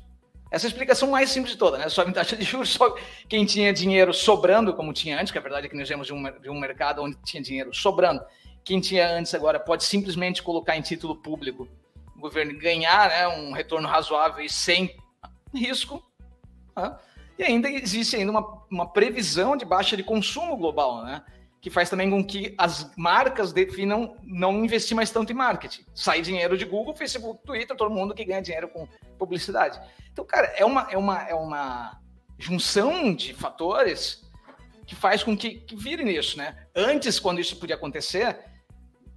Essa 0.50 0.66
é 0.66 0.68
a 0.68 0.70
explicação 0.70 1.10
mais 1.10 1.30
simples 1.30 1.52
de 1.52 1.58
toda, 1.58 1.76
né? 1.76 1.88
Sobe 1.88 2.12
taxa 2.12 2.36
de 2.36 2.44
juros, 2.44 2.70
sobe 2.70 3.00
quem 3.28 3.44
tinha 3.44 3.72
dinheiro 3.72 4.14
sobrando, 4.14 4.72
como 4.74 4.92
tinha 4.92 5.20
antes, 5.20 5.32
que 5.32 5.38
a 5.38 5.40
verdade 5.40 5.66
é 5.66 5.68
que 5.68 5.76
nós 5.76 5.88
vemos 5.88 6.06
de 6.06 6.12
um, 6.12 6.22
de 6.40 6.48
um 6.48 6.58
mercado 6.58 7.02
onde 7.02 7.16
tinha 7.24 7.42
dinheiro 7.42 7.74
sobrando. 7.74 8.22
Quem 8.64 8.80
tinha 8.80 9.08
antes 9.10 9.34
agora 9.34 9.58
pode 9.58 9.84
simplesmente 9.84 10.42
colocar 10.42 10.76
em 10.76 10.82
título 10.82 11.16
público 11.16 11.68
o 12.16 12.20
governo 12.20 12.58
ganhar 12.58 13.08
né, 13.08 13.28
um 13.28 13.52
retorno 13.52 13.88
razoável 13.88 14.44
e 14.44 14.48
sem 14.48 14.96
risco. 15.54 16.02
Né? 16.76 16.96
E 17.38 17.44
ainda 17.44 17.68
existe 17.68 18.16
ainda 18.16 18.30
uma, 18.30 18.62
uma 18.70 18.92
previsão 18.92 19.56
de 19.56 19.64
baixa 19.64 19.96
de 19.96 20.02
consumo 20.02 20.56
global, 20.56 21.04
né? 21.04 21.22
que 21.60 21.70
faz 21.70 21.90
também 21.90 22.08
com 22.08 22.24
que 22.24 22.54
as 22.56 22.94
marcas 22.96 23.52
definam 23.52 24.16
não 24.22 24.64
investir 24.64 24.96
mais 24.96 25.10
tanto 25.10 25.32
em 25.32 25.34
marketing. 25.34 25.84
Sai 25.94 26.22
dinheiro 26.22 26.56
de 26.56 26.64
Google, 26.64 26.94
Facebook, 26.94 27.44
Twitter, 27.44 27.76
todo 27.76 27.90
mundo 27.90 28.14
que 28.14 28.24
ganha 28.24 28.40
dinheiro 28.40 28.68
com 28.68 28.88
publicidade. 29.16 29.80
Então, 30.12 30.24
cara, 30.24 30.46
é 30.56 30.64
uma, 30.64 30.86
é 30.90 30.96
uma, 30.96 31.22
é 31.28 31.34
uma 31.34 32.00
junção 32.38 33.14
de 33.14 33.34
fatores 33.34 34.24
que 34.86 34.94
faz 34.94 35.22
com 35.22 35.36
que, 35.36 35.56
que 35.60 35.74
vire 35.74 36.04
nisso, 36.04 36.38
né? 36.38 36.56
Antes, 36.74 37.18
quando 37.18 37.40
isso 37.40 37.56
podia 37.56 37.74
acontecer, 37.74 38.38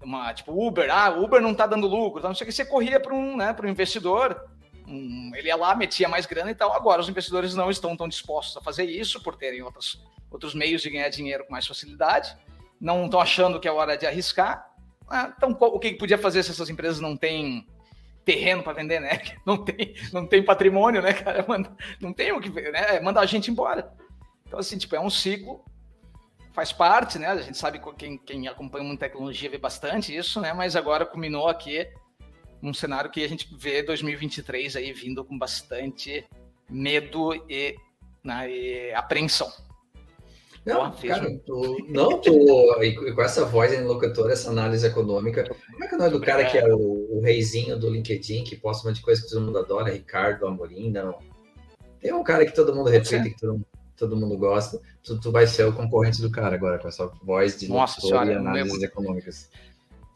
uma, 0.01 0.33
tipo, 0.33 0.51
Uber, 0.51 0.89
ah, 0.91 1.09
Uber 1.09 1.41
não 1.41 1.53
tá 1.53 1.67
dando 1.67 1.87
lucro, 1.87 2.19
então 2.19 2.29
não 2.29 2.35
sei 2.35 2.45
o 2.45 2.47
que, 2.47 2.55
você 2.55 2.65
corria 2.65 2.99
para 2.99 3.13
um, 3.13 3.37
né, 3.37 3.53
para 3.53 3.67
um 3.67 3.69
investidor, 3.69 4.49
um, 4.87 5.31
ele 5.35 5.47
ia 5.47 5.55
lá, 5.55 5.75
metia 5.75 6.09
mais 6.09 6.25
grana 6.25 6.49
e 6.51 6.55
tal. 6.55 6.73
Agora, 6.73 7.01
os 7.01 7.09
investidores 7.09 7.53
não 7.53 7.69
estão 7.69 7.95
tão 7.95 8.07
dispostos 8.07 8.57
a 8.57 8.61
fazer 8.61 8.85
isso 8.85 9.21
por 9.21 9.35
terem 9.35 9.61
outros, 9.61 10.03
outros 10.31 10.55
meios 10.55 10.81
de 10.81 10.89
ganhar 10.89 11.09
dinheiro 11.09 11.45
com 11.45 11.51
mais 11.51 11.67
facilidade, 11.67 12.35
não 12.81 13.05
estão 13.05 13.19
achando 13.19 13.59
que 13.59 13.67
é 13.67 13.71
hora 13.71 13.97
de 13.97 14.07
arriscar. 14.07 14.71
Ah, 15.07 15.33
então, 15.35 15.55
o 15.59 15.79
que 15.79 15.93
podia 15.93 16.17
fazer 16.17 16.43
se 16.43 16.51
essas 16.51 16.69
empresas 16.69 16.99
não 16.99 17.15
têm 17.15 17.67
terreno 18.29 18.61
para 18.61 18.73
vender, 18.73 18.99
né? 18.99 19.19
Não 19.43 19.57
tem, 19.57 19.95
não 20.13 20.27
tem 20.27 20.43
patrimônio, 20.43 21.01
né, 21.01 21.13
cara? 21.13 21.43
Não 21.99 22.13
tem 22.13 22.31
o 22.31 22.39
que 22.39 22.49
ver, 22.49 22.71
né? 22.71 22.97
É 22.97 23.01
mandar 23.01 23.21
a 23.21 23.25
gente 23.25 23.49
embora. 23.49 23.91
Então, 24.45 24.59
assim, 24.59 24.77
tipo, 24.77 24.95
é 24.95 24.99
um 24.99 25.09
ciclo, 25.09 25.63
faz 26.53 26.71
parte, 26.71 27.17
né? 27.17 27.27
A 27.27 27.41
gente 27.41 27.57
sabe 27.57 27.81
quem, 27.97 28.19
quem 28.19 28.47
acompanha 28.47 28.83
muita 28.83 29.07
tecnologia 29.07 29.49
vê 29.49 29.57
bastante 29.57 30.15
isso, 30.15 30.39
né? 30.39 30.53
Mas 30.53 30.75
agora 30.75 31.05
culminou 31.05 31.47
aqui 31.47 31.87
um 32.61 32.73
cenário 32.73 33.09
que 33.09 33.23
a 33.23 33.29
gente 33.29 33.47
vê 33.57 33.81
2023 33.81 34.75
aí 34.75 34.93
vindo 34.93 35.25
com 35.25 35.37
bastante 35.37 36.23
medo 36.69 37.33
e, 37.49 37.75
né, 38.23 38.51
e 38.51 38.93
apreensão. 38.93 39.51
Não, 40.65 40.91
Porra, 40.91 41.07
cara, 41.07 41.29
um... 41.29 41.37
tu, 41.39 41.77
não, 41.89 42.21
tu, 42.21 42.83
e 42.83 43.13
com 43.13 43.21
essa 43.21 43.45
voz 43.45 43.73
em 43.73 43.83
locutor, 43.83 44.29
essa 44.29 44.49
análise 44.49 44.85
econômica, 44.85 45.43
como 45.43 45.83
é 45.83 45.87
que 45.87 45.93
é 45.93 45.97
o 45.97 45.99
nome 45.99 46.11
do 46.11 46.21
cara 46.21 46.45
que 46.45 46.57
é 46.57 46.65
o, 46.73 47.08
o 47.19 47.21
reizinho 47.21 47.77
do 47.77 47.89
LinkedIn, 47.89 48.43
que 48.43 48.55
posta 48.55 48.83
um 48.83 48.89
monte 48.89 48.97
de 48.97 49.03
coisa 49.03 49.21
que 49.21 49.29
todo 49.29 49.41
mundo 49.41 49.59
adora, 49.59 49.91
Ricardo 49.91 50.47
Amorim, 50.47 50.89
não. 50.89 51.19
Tem 51.99 52.13
um 52.13 52.23
cara 52.23 52.45
que 52.45 52.55
todo 52.55 52.73
mundo 52.73 52.89
retweeta, 52.89 53.29
que 53.29 53.39
todo, 53.39 53.65
todo 53.97 54.15
mundo 54.15 54.37
gosta, 54.37 54.79
tu, 55.03 55.19
tu 55.19 55.31
vai 55.31 55.45
ser 55.45 55.65
o 55.65 55.73
concorrente 55.73 56.21
do 56.21 56.31
cara 56.31 56.55
agora, 56.55 56.79
com 56.79 56.87
essa 56.87 57.07
voz 57.21 57.59
de 57.59 57.67
Nossa 57.67 57.99
senhora, 57.99 58.31
e 58.31 58.35
análises 58.35 58.81
econômicas. 58.81 59.49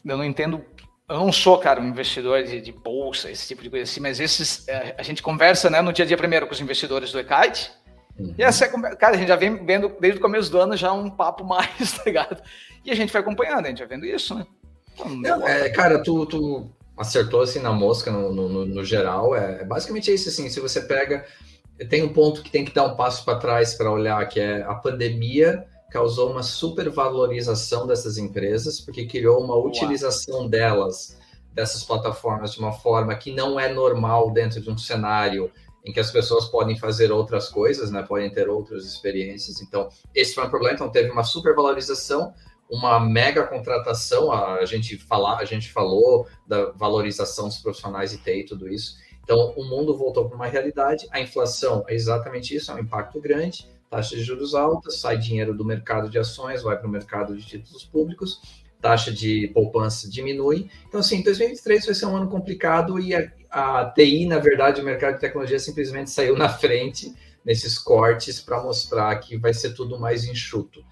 Eu 0.05 0.17
não 0.17 0.24
entendo 0.24 0.63
eu 1.10 1.17
não 1.17 1.31
sou, 1.31 1.57
cara, 1.57 1.81
um 1.81 1.88
investidor 1.88 2.43
de, 2.43 2.62
de, 2.62 2.72
bolsa, 2.72 3.29
esse 3.29 3.48
tipo 3.48 3.62
de 3.62 3.69
coisa 3.69 3.83
assim, 3.83 4.00
mas 4.00 4.19
esses, 4.19 4.67
é, 4.67 4.95
a 4.98 5.03
gente 5.03 5.22
conversa 5.22 5.69
né, 5.69 5.81
no 5.81 5.91
dia 5.91 6.05
a 6.05 6.07
dia 6.07 6.17
primeiro 6.17 6.48
com 6.48 6.53
os 6.53 6.62
investidores 6.62 7.12
do 7.12 7.19
ECAD, 7.19 7.72
uhum. 8.17 8.33
e 8.38 8.41
essa, 8.41 8.67
cara, 8.95 9.15
a 9.15 9.17
gente 9.17 9.27
já 9.27 9.36
vem 9.36 9.65
vendo 9.65 9.89
desde 10.00 10.17
o 10.17 10.22
começo 10.22 10.50
do 10.50 10.57
ano 10.57 10.77
já 10.77 10.93
um 10.93 11.10
papo 11.10 11.43
mais, 11.45 11.91
tá 11.91 12.03
ligado? 12.05 12.41
E 12.86 12.91
a 12.91 12.95
gente 12.95 13.12
vai 13.12 13.22
acompanhando, 13.22 13.65
a 13.65 13.69
gente 13.69 13.79
vai 13.79 13.88
vendo 13.88 14.05
isso, 14.05 14.33
né? 14.33 14.48
Então, 14.93 15.10
não, 15.10 15.48
é, 15.48 15.69
cara, 15.69 16.01
tu, 16.01 16.25
tu 16.25 16.69
acertou 16.97 17.41
assim 17.41 17.59
na 17.59 17.71
mosca 17.71 18.12
no, 18.12 18.31
no, 18.33 18.65
no 18.65 18.83
geral, 18.83 19.35
é, 19.35 19.62
é 19.62 19.65
basicamente 19.65 20.13
isso, 20.13 20.29
assim, 20.29 20.50
se 20.50 20.59
você 20.59 20.81
pega, 20.81 21.25
tem 21.89 22.03
um 22.03 22.13
ponto 22.13 22.41
que 22.41 22.51
tem 22.51 22.63
que 22.63 22.73
dar 22.73 22.85
um 22.85 22.95
passo 22.95 23.25
para 23.25 23.39
trás 23.39 23.73
para 23.73 23.91
olhar, 23.91 24.27
que 24.27 24.39
é 24.39 24.62
a 24.63 24.75
pandemia 24.75 25.65
causou 25.93 26.31
uma 26.31 26.41
supervalorização 26.41 27.85
dessas 27.85 28.17
empresas, 28.17 28.81
porque 28.81 29.05
criou 29.05 29.43
uma 29.43 29.55
utilização 29.55 30.47
delas, 30.47 31.15
dessas 31.53 31.83
plataformas, 31.83 32.53
de 32.53 32.59
uma 32.59 32.73
forma 32.73 33.13
que 33.13 33.31
não 33.31 33.59
é 33.59 33.71
normal 33.71 34.31
dentro 34.31 34.59
de 34.59 34.71
um 34.71 34.77
cenário 34.77 35.51
em 35.85 35.93
que 35.93 36.00
as 36.00 36.09
pessoas 36.09 36.45
podem 36.45 36.75
fazer 36.77 37.12
outras 37.12 37.47
coisas, 37.47 37.91
né? 37.91 38.01
podem 38.01 38.31
ter 38.31 38.50
outras 38.50 38.85
experiências. 38.85 39.62
Então, 39.62 39.89
esse 40.15 40.33
foi 40.33 40.45
um 40.45 40.50
problema. 40.50 40.75
Então, 40.75 40.89
teve 40.89 41.12
uma 41.12 41.23
supervalorização, 41.23 42.33
uma 42.74 43.00
mega 43.00 43.46
contratação. 43.46 44.32
A 44.32 44.65
gente, 44.65 44.98
fala, 44.98 45.38
a 45.38 45.46
gente 45.46 45.72
falou 45.72 46.27
da 46.48 46.72
valorização 46.72 47.48
dos 47.48 47.58
profissionais 47.58 48.13
e 48.13 48.18
TI, 48.18 48.46
tudo 48.46 48.68
isso. 48.68 48.98
Então, 49.24 49.53
o 49.56 49.63
mundo 49.63 49.96
voltou 49.96 50.27
para 50.27 50.36
uma 50.36 50.48
realidade. 50.48 51.08
A 51.12 51.22
inflação 51.22 51.86
é 51.88 51.94
exatamente 51.94 52.56
isso, 52.56 52.72
é 52.72 52.75
um 52.75 52.80
impacto 52.80 53.22
grande 53.22 53.72
taxa 53.94 54.15
de 54.15 54.24
juros 54.24 54.56
alta, 54.56 54.89
sai 54.89 55.20
dinheiro 55.20 55.53
do 55.53 55.63
mercado 55.63 56.10
de 56.10 56.18
ações, 56.18 56.63
vai 56.63 56.75
para 56.75 56.88
o 56.88 56.89
mercado 56.89 57.38
de 57.38 57.46
títulos 57.46 57.86
públicos, 57.86 58.42
taxa 58.82 59.12
de 59.12 59.51
poupança 59.53 60.10
diminui. 60.10 60.68
Então, 60.88 61.00
assim, 61.00 61.22
2023 61.22 61.86
vai 61.86 61.94
ser 61.94 62.08
um 62.08 62.15
ano 62.15 62.27
complicado 62.27 63.00
e 63.00 63.13
a, 63.13 63.32
a 63.51 63.86
TI, 63.92 64.25
na 64.25 64.39
verdade, 64.39 64.82
o 64.82 64.84
mercado 64.84 65.13
de 65.13 65.22
tecnologia 65.22 65.60
simplesmente 65.60 66.10
saiu 66.10 66.36
na 66.36 66.50
frente 66.50 67.13
nesses 67.46 67.77
cortes 67.77 68.42
para 68.42 68.63
mostrar 68.63 69.15
que 69.20 69.38
vai 69.38 69.53
ser 69.53 69.75
tudo 69.75 70.00
mais 70.00 70.25
enxuto. 70.25 70.84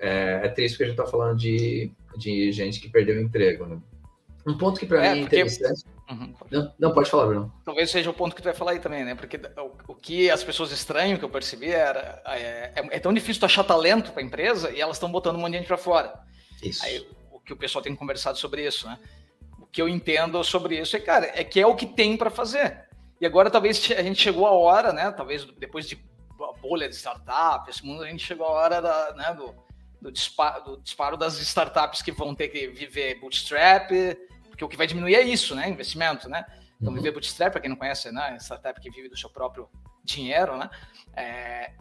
É, 0.00 0.40
é 0.44 0.48
triste 0.48 0.74
porque 0.74 0.84
a 0.84 0.86
gente 0.86 0.98
está 0.98 1.10
falando 1.10 1.36
de, 1.36 1.92
de 2.16 2.50
gente 2.52 2.80
que 2.80 2.88
perdeu 2.88 3.16
o 3.16 3.20
emprego. 3.20 3.66
Né? 3.66 3.78
Um 4.46 4.56
ponto 4.56 4.80
que 4.80 4.86
para 4.86 5.04
é, 5.04 5.12
mim 5.12 5.18
é 5.18 5.22
porque... 5.22 5.36
interessante. 5.36 5.84
Uhum. 6.10 6.34
Não, 6.50 6.72
não, 6.76 6.92
pode 6.92 7.08
falar, 7.08 7.26
Bruno. 7.26 7.52
Talvez 7.64 7.88
seja 7.88 8.10
o 8.10 8.14
ponto 8.14 8.34
que 8.34 8.42
tu 8.42 8.46
vai 8.46 8.54
falar 8.54 8.72
aí 8.72 8.80
também, 8.80 9.04
né? 9.04 9.14
Porque 9.14 9.36
o, 9.36 9.92
o 9.92 9.94
que 9.94 10.28
as 10.28 10.42
pessoas 10.42 10.72
estranham, 10.72 11.16
que 11.16 11.24
eu 11.24 11.28
percebi, 11.28 11.70
era 11.70 12.20
é, 12.26 12.72
é, 12.74 12.96
é 12.96 12.98
tão 12.98 13.12
difícil 13.12 13.38
tu 13.38 13.46
achar 13.46 13.62
talento 13.62 14.10
para 14.10 14.20
a 14.20 14.24
empresa 14.24 14.72
e 14.72 14.80
elas 14.80 14.96
estão 14.96 15.10
botando 15.12 15.36
um 15.36 15.38
monte 15.38 15.52
de 15.52 15.58
gente 15.58 15.68
para 15.68 15.76
fora. 15.76 16.18
Isso. 16.60 16.84
Aí, 16.84 17.06
o 17.30 17.38
que 17.38 17.52
o 17.52 17.56
pessoal 17.56 17.80
tem 17.80 17.94
conversado 17.94 18.38
sobre 18.38 18.66
isso, 18.66 18.88
né? 18.88 18.98
O 19.60 19.66
que 19.66 19.80
eu 19.80 19.88
entendo 19.88 20.42
sobre 20.42 20.80
isso 20.80 20.96
é, 20.96 21.00
cara, 21.00 21.30
é 21.32 21.44
que 21.44 21.60
é 21.60 21.66
o 21.66 21.76
que 21.76 21.86
tem 21.86 22.16
para 22.16 22.30
fazer. 22.30 22.88
E 23.20 23.26
agora 23.26 23.48
talvez 23.48 23.76
a 23.96 24.02
gente 24.02 24.20
chegou 24.20 24.46
a 24.46 24.50
hora, 24.50 24.92
né? 24.92 25.12
Talvez 25.12 25.44
depois 25.58 25.86
de 25.86 25.96
bolha 26.60 26.88
de 26.88 26.96
startup, 26.96 27.68
esse 27.70 27.84
mundo, 27.84 28.02
a 28.02 28.08
gente 28.08 28.24
chegou 28.24 28.46
a 28.46 28.50
hora 28.50 28.80
da, 28.80 29.14
né, 29.14 29.34
do, 29.34 29.54
do, 30.00 30.10
disparo, 30.10 30.64
do 30.64 30.80
disparo 30.80 31.16
das 31.16 31.38
startups 31.40 32.02
que 32.02 32.12
vão 32.12 32.34
ter 32.34 32.48
que 32.48 32.68
viver 32.68 33.20
bootstrap, 33.20 33.90
porque 34.48 34.64
o 34.64 34.68
que 34.68 34.76
vai 34.76 34.86
diminuir 34.86 35.14
é 35.14 35.22
isso, 35.22 35.54
né? 35.54 35.68
Investimento, 35.68 36.28
né? 36.28 36.44
Então, 36.80 36.92
uhum. 36.92 36.94
viver 36.94 37.12
bootstrap, 37.12 37.52
para 37.52 37.60
quem 37.60 37.70
não 37.70 37.76
conhece, 37.76 38.10
né? 38.10 38.36
Startup 38.40 38.80
que 38.80 38.90
vive 38.90 39.08
do 39.08 39.16
seu 39.16 39.28
próprio 39.28 39.68
dinheiro, 40.04 40.56
né? 40.56 40.70
É, 41.14 41.72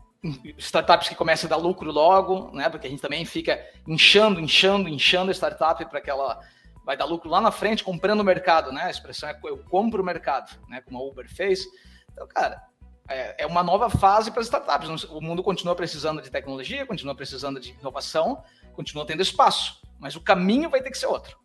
startups 0.57 1.07
que 1.07 1.15
começam 1.15 1.47
a 1.47 1.51
dar 1.51 1.57
lucro 1.57 1.91
logo, 1.91 2.51
né? 2.53 2.69
Porque 2.69 2.87
a 2.87 2.89
gente 2.89 3.01
também 3.01 3.23
fica 3.25 3.59
inchando, 3.87 4.39
inchando, 4.39 4.89
inchando 4.89 5.31
a 5.31 5.33
startup 5.33 5.83
para 5.85 6.01
que 6.01 6.09
ela 6.09 6.39
vai 6.83 6.97
dar 6.97 7.05
lucro 7.05 7.29
lá 7.29 7.39
na 7.39 7.51
frente, 7.51 7.83
comprando 7.83 8.21
o 8.21 8.23
mercado, 8.23 8.71
né? 8.71 8.83
A 8.83 8.89
expressão 8.89 9.29
é 9.29 9.39
eu 9.43 9.63
compro 9.65 10.01
o 10.01 10.05
mercado, 10.05 10.51
né? 10.67 10.81
Como 10.81 10.97
a 10.97 11.03
Uber 11.03 11.29
fez. 11.29 11.65
Então, 12.11 12.27
cara, 12.27 12.61
é, 13.09 13.43
é 13.43 13.45
uma 13.45 13.63
nova 13.63 13.89
fase 13.89 14.31
para 14.31 14.39
as 14.39 14.47
startups. 14.47 15.03
O 15.05 15.19
mundo 15.19 15.43
continua 15.43 15.75
precisando 15.75 16.21
de 16.21 16.29
tecnologia, 16.29 16.85
continua 16.85 17.15
precisando 17.15 17.59
de 17.59 17.75
inovação, 17.79 18.43
continua 18.73 19.05
tendo 19.05 19.21
espaço, 19.21 19.81
mas 19.99 20.15
o 20.15 20.21
caminho 20.21 20.69
vai 20.69 20.81
ter 20.81 20.91
que 20.91 20.97
ser 20.97 21.07
outro. 21.07 21.37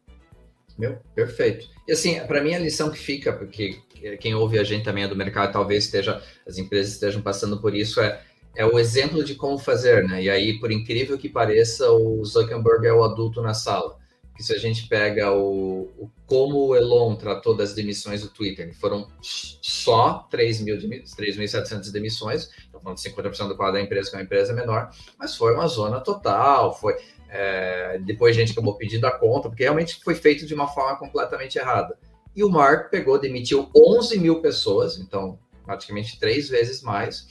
Meu, 0.79 0.99
perfeito. 1.15 1.69
E 1.89 1.93
assim, 1.93 2.21
para 2.27 2.43
mim 2.43 2.55
a 2.55 2.59
lição 2.59 2.91
que 2.91 2.99
fica, 2.99 3.33
porque 3.33 3.81
quem 4.21 4.35
ouve 4.35 4.59
a 4.59 4.65
gente 4.65 4.85
também 4.85 5.05
é 5.05 5.09
do 5.09 5.17
mercado, 5.17 5.53
talvez 5.53 5.85
esteja, 5.85 6.23
as 6.47 6.59
empresas 6.59 6.93
estejam 6.93 7.23
passando 7.23 7.61
por 7.61 7.75
isso, 7.75 8.01
é, 8.01 8.21
é 8.57 8.67
o 8.67 8.79
exemplo 8.79 9.25
de 9.25 9.35
como 9.35 9.59
fazer, 9.59 10.05
né? 10.05 10.23
E 10.23 10.31
aí, 10.31 10.59
por 10.59 10.71
incrível 10.71 11.17
que 11.17 11.29
pareça, 11.29 11.91
o 11.91 12.25
Zuckerberg 12.25 12.87
é 12.87 12.93
o 12.93 13.05
adulto 13.05 13.41
na 13.41 13.55
sala. 13.55 13.97
Que 14.37 14.43
se 14.43 14.53
a 14.53 14.59
gente 14.59 14.89
pega 14.89 15.33
o, 15.33 15.83
o 15.97 16.11
como 16.27 16.67
o 16.67 16.77
Elon 16.77 17.15
tratou 17.15 17.57
das 17.57 17.75
demissões 17.75 18.23
do 18.23 18.29
Twitter, 18.29 18.75
foram 18.75 19.09
só 19.21 20.29
3.700 20.33 21.93
demissões, 21.93 22.51
estou 22.59 22.81
falando 22.81 22.99
de 22.99 23.09
50% 23.09 23.49
do 23.49 23.57
quadro 23.57 23.75
da 23.75 23.81
empresa, 23.81 24.11
que 24.11 24.17
é 24.17 24.19
uma 24.19 24.25
empresa 24.25 24.53
menor, 24.53 24.91
mas 25.17 25.37
foi 25.37 25.55
uma 25.55 25.69
zona 25.69 26.01
total, 26.01 26.77
foi 26.77 26.97
é, 27.29 27.99
depois 27.99 28.37
a 28.37 28.39
gente 28.41 28.53
acabou 28.53 28.77
pedindo 28.77 29.07
a 29.07 29.11
conta, 29.11 29.49
porque 29.49 29.65
realmente 29.65 30.01
foi 30.05 30.15
feito 30.15 30.47
de 30.47 30.55
uma 30.55 30.69
forma 30.69 30.97
completamente 30.97 31.59
errada. 31.59 31.99
E 32.35 32.45
o 32.45 32.49
Mark 32.49 32.91
pegou, 32.91 33.19
demitiu 33.19 33.69
11 33.77 34.19
mil 34.21 34.41
pessoas, 34.41 34.99
então 34.99 35.39
praticamente 35.65 36.19
três 36.19 36.49
vezes 36.49 36.83
mais, 36.83 37.27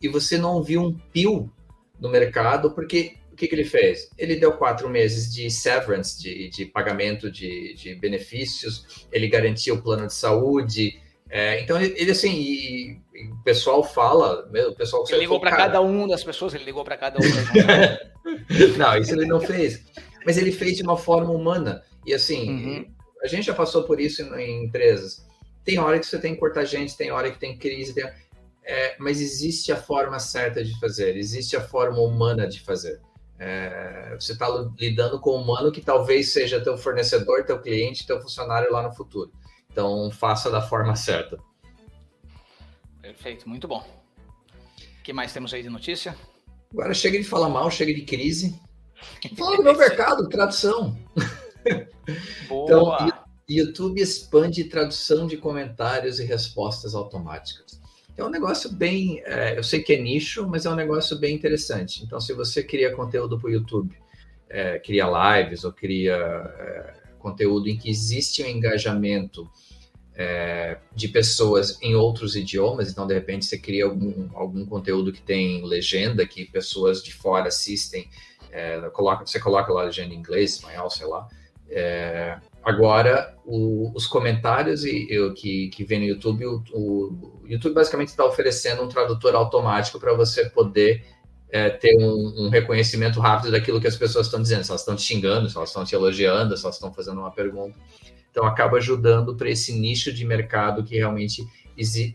e 0.00 0.08
você 0.08 0.38
não 0.38 0.62
viu 0.62 0.82
um 0.82 0.98
pio 1.12 1.52
no 2.00 2.08
mercado, 2.08 2.72
porque 2.72 3.16
que, 3.42 3.48
que 3.48 3.54
ele 3.56 3.64
fez? 3.64 4.08
Ele 4.16 4.36
deu 4.36 4.52
quatro 4.52 4.88
meses 4.88 5.32
de 5.32 5.50
severance, 5.50 6.20
de, 6.20 6.48
de 6.48 6.64
pagamento 6.64 7.28
de, 7.28 7.74
de 7.74 7.94
benefícios, 7.96 9.06
ele 9.10 9.26
garantiu 9.26 9.74
o 9.74 9.82
plano 9.82 10.06
de 10.06 10.14
saúde, 10.14 11.00
é, 11.28 11.60
então 11.60 11.80
ele, 11.80 11.92
ele 11.96 12.10
assim, 12.12 12.30
e, 12.30 13.00
e 13.14 13.26
o 13.32 13.42
pessoal 13.42 13.82
fala, 13.82 14.48
o 14.68 14.74
pessoal 14.76 15.04
ele 15.08 15.20
ligou 15.20 15.40
para 15.40 15.56
cada 15.56 15.80
um 15.80 16.06
das 16.06 16.22
pessoas, 16.22 16.54
ele 16.54 16.64
ligou 16.64 16.84
para 16.84 16.96
cada 16.96 17.18
um. 17.18 17.22
não, 18.78 18.96
isso 18.96 19.12
ele 19.12 19.26
não 19.26 19.40
fez, 19.40 19.82
mas 20.24 20.38
ele 20.38 20.52
fez 20.52 20.76
de 20.76 20.84
uma 20.84 20.96
forma 20.96 21.32
humana 21.32 21.82
e 22.06 22.14
assim, 22.14 22.48
uhum. 22.48 22.94
a 23.22 23.26
gente 23.26 23.46
já 23.46 23.54
passou 23.54 23.82
por 23.82 24.00
isso 24.00 24.22
em, 24.22 24.40
em, 24.40 24.64
empresas. 24.66 25.26
Tem 25.64 25.80
hora 25.80 25.98
que 25.98 26.06
você 26.06 26.18
tem 26.18 26.34
que 26.34 26.40
cortar 26.40 26.64
gente, 26.64 26.96
tem 26.96 27.10
hora 27.10 27.30
que 27.30 27.40
tem 27.40 27.56
crise, 27.58 27.92
tem, 27.92 28.04
é, 28.64 28.94
mas 29.00 29.20
existe 29.20 29.72
a 29.72 29.76
forma 29.76 30.20
certa 30.20 30.62
de 30.62 30.78
fazer, 30.78 31.16
existe 31.16 31.56
a 31.56 31.60
forma 31.60 31.98
humana 31.98 32.46
de 32.46 32.60
fazer. 32.60 33.00
É, 33.44 34.14
você 34.14 34.34
está 34.34 34.46
lidando 34.78 35.18
com 35.18 35.36
um 35.36 35.42
humano 35.42 35.72
que 35.72 35.80
talvez 35.80 36.32
seja 36.32 36.62
teu 36.62 36.78
fornecedor, 36.78 37.44
teu 37.44 37.60
cliente, 37.60 38.06
teu 38.06 38.22
funcionário 38.22 38.70
lá 38.70 38.84
no 38.84 38.94
futuro. 38.94 39.32
Então, 39.68 40.12
faça 40.12 40.48
da 40.48 40.62
forma 40.62 40.94
certa. 40.94 41.36
Perfeito, 43.00 43.48
muito 43.48 43.66
bom. 43.66 43.84
O 45.00 45.02
que 45.02 45.12
mais 45.12 45.32
temos 45.32 45.52
aí 45.52 45.60
de 45.60 45.68
notícia? 45.68 46.16
Agora 46.72 46.94
chega 46.94 47.18
de 47.18 47.24
falar 47.24 47.48
mal, 47.48 47.68
chega 47.68 47.92
de 47.92 48.02
crise. 48.02 48.60
Fala 49.36 49.56
do 49.56 49.64
meu 49.64 49.76
mercado, 49.76 50.28
tradução. 50.28 50.96
Boa. 52.48 52.64
Então, 52.64 53.22
YouTube 53.48 54.00
expande 54.00 54.62
tradução 54.64 55.26
de 55.26 55.36
comentários 55.36 56.20
e 56.20 56.24
respostas 56.24 56.94
automáticas. 56.94 57.81
É 58.16 58.22
um 58.22 58.28
negócio 58.28 58.70
bem. 58.70 59.22
É, 59.24 59.58
eu 59.58 59.62
sei 59.62 59.82
que 59.82 59.94
é 59.94 59.98
nicho, 60.00 60.46
mas 60.46 60.66
é 60.66 60.70
um 60.70 60.74
negócio 60.74 61.18
bem 61.18 61.34
interessante. 61.34 62.04
Então, 62.04 62.20
se 62.20 62.34
você 62.34 62.62
cria 62.62 62.94
conteúdo 62.94 63.38
para 63.38 63.48
o 63.48 63.52
YouTube, 63.52 63.96
é, 64.48 64.78
cria 64.78 65.06
lives 65.06 65.64
ou 65.64 65.72
cria 65.72 66.14
é, 66.14 66.94
conteúdo 67.18 67.68
em 67.68 67.76
que 67.76 67.88
existe 67.88 68.42
um 68.42 68.46
engajamento 68.46 69.50
é, 70.14 70.76
de 70.94 71.08
pessoas 71.08 71.78
em 71.80 71.94
outros 71.94 72.36
idiomas, 72.36 72.90
então 72.90 73.06
de 73.06 73.14
repente 73.14 73.46
você 73.46 73.56
cria 73.56 73.86
algum, 73.86 74.28
algum 74.34 74.66
conteúdo 74.66 75.10
que 75.10 75.22
tem 75.22 75.64
legenda, 75.64 76.26
que 76.26 76.44
pessoas 76.44 77.02
de 77.02 77.14
fora 77.14 77.48
assistem, 77.48 78.10
é, 78.50 78.78
coloca, 78.90 79.24
você 79.24 79.40
coloca 79.40 79.72
lá 79.72 79.84
legenda 79.84 80.12
em 80.12 80.18
inglês, 80.18 80.56
espanhol, 80.56 80.90
sei 80.90 81.06
lá. 81.06 81.26
Agora, 82.64 83.36
o, 83.44 83.92
os 83.94 84.06
comentários 84.06 84.84
e, 84.84 85.08
e, 85.10 85.32
que, 85.34 85.68
que 85.68 85.84
vem 85.84 85.98
no 85.98 86.06
YouTube, 86.06 86.46
o, 86.46 86.62
o 86.72 87.42
YouTube 87.44 87.74
basicamente 87.74 88.08
está 88.08 88.24
oferecendo 88.24 88.82
um 88.82 88.88
tradutor 88.88 89.34
automático 89.34 89.98
para 89.98 90.14
você 90.14 90.48
poder 90.48 91.04
é, 91.50 91.68
ter 91.68 91.96
um, 91.98 92.46
um, 92.46 92.48
reconhecimento 92.48 93.20
rápido 93.20 93.50
daquilo 93.50 93.80
que 93.80 93.86
as 93.86 93.96
pessoas 93.96 94.26
estão 94.26 94.40
dizendo, 94.40 94.64
se 94.64 94.70
elas 94.70 94.80
estão 94.80 94.96
te 94.96 95.02
xingando, 95.02 95.50
se 95.50 95.56
elas 95.56 95.68
estão 95.68 95.84
te 95.84 95.94
elogiando, 95.94 96.56
se 96.56 96.64
elas 96.64 96.76
estão 96.76 96.92
fazendo 96.92 97.20
uma 97.20 97.30
pergunta. 97.30 97.78
Então, 98.30 98.46
acaba 98.46 98.78
ajudando 98.78 99.36
para 99.36 99.50
esse 99.50 99.72
nicho 99.74 100.10
de 100.10 100.24
mercado 100.24 100.82
que 100.82 100.96
realmente 100.96 101.46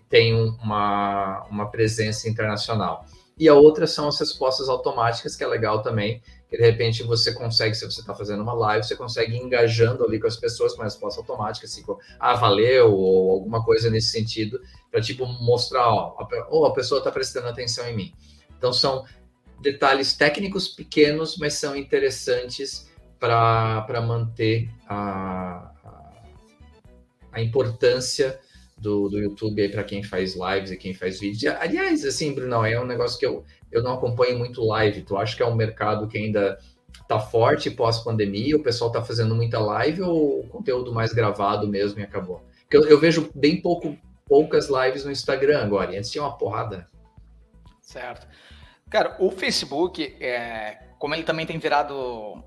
tem 0.10 0.34
uma, 0.34 1.46
uma 1.52 1.70
presença 1.70 2.28
internacional. 2.28 3.06
E 3.38 3.48
a 3.48 3.54
outra 3.54 3.86
são 3.86 4.08
as 4.08 4.20
respostas 4.20 4.68
automáticas, 4.68 5.36
que 5.36 5.44
é 5.44 5.48
legal 5.48 5.84
também, 5.84 6.22
que 6.50 6.58
de 6.58 6.64
repente 6.64 7.04
você 7.04 7.34
consegue, 7.34 7.76
se 7.76 7.86
você 7.86 8.00
está 8.00 8.16
fazendo 8.16 8.42
uma 8.42 8.54
live, 8.54 8.86
você 8.86 8.96
consegue 8.96 9.36
ir 9.36 9.40
engajando 9.40 10.04
ali 10.04 10.20
com 10.20 10.28
as 10.28 10.38
pessoas 10.38 10.74
com 10.74 10.82
a 10.82 10.86
resposta 10.86 11.20
automática, 11.20 11.66
assim, 11.66 11.84
com, 11.84 11.98
ah, 12.20 12.36
valeu, 12.36 12.94
ou 12.94 13.32
alguma 13.32 13.64
coisa 13.64 13.90
nesse 13.90 14.12
sentido, 14.12 14.62
para 14.90 15.02
tipo 15.02 15.26
mostrar, 15.26 15.88
ó, 15.88 16.16
a, 16.20 16.68
a 16.68 16.72
pessoa 16.72 17.00
está 17.00 17.12
prestando 17.12 17.48
atenção 17.48 17.88
em 17.88 17.96
mim. 17.96 18.14
Então 18.58 18.72
são 18.72 19.06
detalhes 19.62 20.14
técnicos 20.14 20.70
pequenos, 20.70 21.38
mas 21.38 21.56
são 21.56 21.76
interessantes 21.76 22.90
para 23.20 24.02
manter 24.02 24.70
a, 24.88 25.72
a 27.32 27.42
importância 27.42 28.40
do, 28.78 29.10
do 29.10 29.20
YouTube 29.20 29.70
para 29.70 29.84
quem 29.84 30.04
faz 30.04 30.36
lives 30.36 30.72
e 30.72 30.78
quem 30.78 30.94
faz 30.94 31.20
vídeos. 31.20 31.56
Aliás, 31.60 32.06
assim, 32.06 32.34
Bruno, 32.34 32.66
é 32.66 32.80
um 32.80 32.86
negócio 32.86 33.18
que 33.18 33.26
eu, 33.26 33.44
eu 33.72 33.82
não 33.82 33.94
acompanho 33.94 34.38
muito 34.38 34.64
live. 34.64 35.02
Tu 35.02 35.18
acha 35.18 35.36
que 35.36 35.42
é 35.42 35.46
um 35.46 35.56
mercado 35.56 36.08
que 36.08 36.18
ainda 36.18 36.60
tá 37.08 37.20
forte 37.20 37.72
pós-pandemia? 37.72 38.56
O 38.56 38.64
pessoal 38.64 38.92
tá 38.92 39.02
fazendo 39.02 39.36
muita 39.36 39.60
live 39.60 40.02
ou 40.04 40.44
conteúdo 40.48 40.94
mais 40.94 41.14
gravado 41.14 41.68
mesmo 41.68 42.00
e 42.00 42.04
acabou? 42.04 42.42
Porque 42.62 42.78
eu, 42.78 42.88
eu 42.88 43.00
vejo 43.00 43.32
bem 43.34 43.62
pouco, 43.62 43.98
poucas 44.26 44.70
lives 44.70 45.06
no 45.06 45.12
Instagram 45.12 45.64
agora, 45.64 45.94
e 45.94 45.98
antes 45.98 46.12
tinha 46.12 46.24
uma 46.24 46.38
porrada. 46.38 46.88
Certo. 47.82 48.28
Cara, 48.90 49.16
o 49.20 49.32
Facebook, 49.32 50.16
é, 50.20 50.78
como 51.00 51.16
ele 51.16 51.24
também 51.24 51.46
tem 51.46 51.58
virado. 51.58 52.44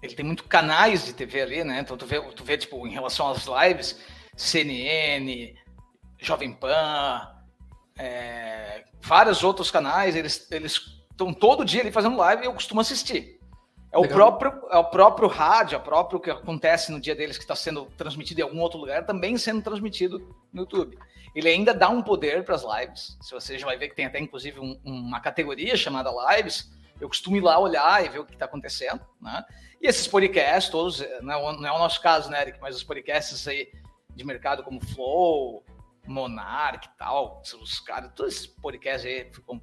Ele 0.00 0.14
tem 0.14 0.24
muito 0.24 0.44
canais 0.44 1.04
de 1.04 1.12
TV 1.12 1.40
ali, 1.40 1.64
né? 1.64 1.80
Então 1.80 1.96
tu 1.96 2.06
vê, 2.06 2.20
tu 2.20 2.44
vê 2.44 2.56
tipo, 2.56 2.86
em 2.86 2.92
relação 2.92 3.28
às 3.28 3.46
lives, 3.46 4.00
CNN, 4.38 5.52
Jovem 6.16 6.52
Pan, 6.52 7.28
é, 7.98 8.84
vários 9.00 9.42
outros 9.42 9.70
canais, 9.70 10.14
eles 10.14 10.48
estão 11.10 11.34
todo 11.34 11.64
dia 11.64 11.80
ali 11.80 11.90
fazendo 11.90 12.16
live 12.16 12.44
e 12.44 12.46
eu 12.46 12.54
costumo 12.54 12.80
assistir. 12.80 13.38
É 13.90 13.98
o, 13.98 14.06
próprio, 14.06 14.52
é 14.70 14.76
o 14.76 14.84
próprio 14.84 15.28
rádio, 15.28 15.74
é 15.74 15.78
o 15.78 15.82
próprio 15.82 16.20
que 16.20 16.30
acontece 16.30 16.92
no 16.92 17.00
dia 17.00 17.16
deles 17.16 17.36
que 17.36 17.44
está 17.44 17.56
sendo 17.56 17.86
transmitido 17.96 18.40
em 18.40 18.44
algum 18.44 18.60
outro 18.60 18.78
lugar, 18.78 19.04
também 19.04 19.36
sendo 19.36 19.62
transmitido 19.62 20.18
no 20.52 20.62
YouTube. 20.62 20.96
Ele 21.34 21.48
ainda 21.48 21.74
dá 21.74 21.88
um 21.88 22.02
poder 22.02 22.44
para 22.44 22.54
as 22.54 22.62
lives. 22.62 23.18
Se 23.20 23.32
você 23.32 23.58
já 23.58 23.66
vai 23.66 23.76
ver 23.76 23.88
que 23.88 23.96
tem 23.96 24.06
até 24.06 24.20
inclusive 24.20 24.60
um, 24.60 24.78
uma 24.84 25.20
categoria 25.20 25.76
chamada 25.76 26.10
lives, 26.36 26.70
eu 27.00 27.08
costumo 27.08 27.36
ir 27.36 27.40
lá 27.40 27.58
olhar 27.58 28.04
e 28.04 28.08
ver 28.08 28.18
o 28.20 28.24
que 28.24 28.34
está 28.34 28.44
acontecendo, 28.44 29.00
né? 29.20 29.44
E 29.80 29.88
esses 29.88 30.06
podcasts 30.06 30.70
todos, 30.70 31.02
não 31.22 31.32
é, 31.32 31.56
não 31.56 31.66
é 31.66 31.72
o 31.72 31.78
nosso 31.78 32.00
caso, 32.00 32.30
né, 32.30 32.42
Eric, 32.42 32.60
mas 32.60 32.76
os 32.76 32.84
podcasts 32.84 33.46
aí 33.48 33.68
de 34.18 34.24
mercado 34.24 34.62
como 34.64 34.80
Flow, 34.80 35.64
Monarch 36.06 36.88
e 36.88 36.98
tal, 36.98 37.40
os 37.60 37.80
caras, 37.80 38.10
todos 38.14 38.34
esses 38.34 38.46
podcasts 38.46 39.06
aí 39.06 39.30
ficam 39.32 39.62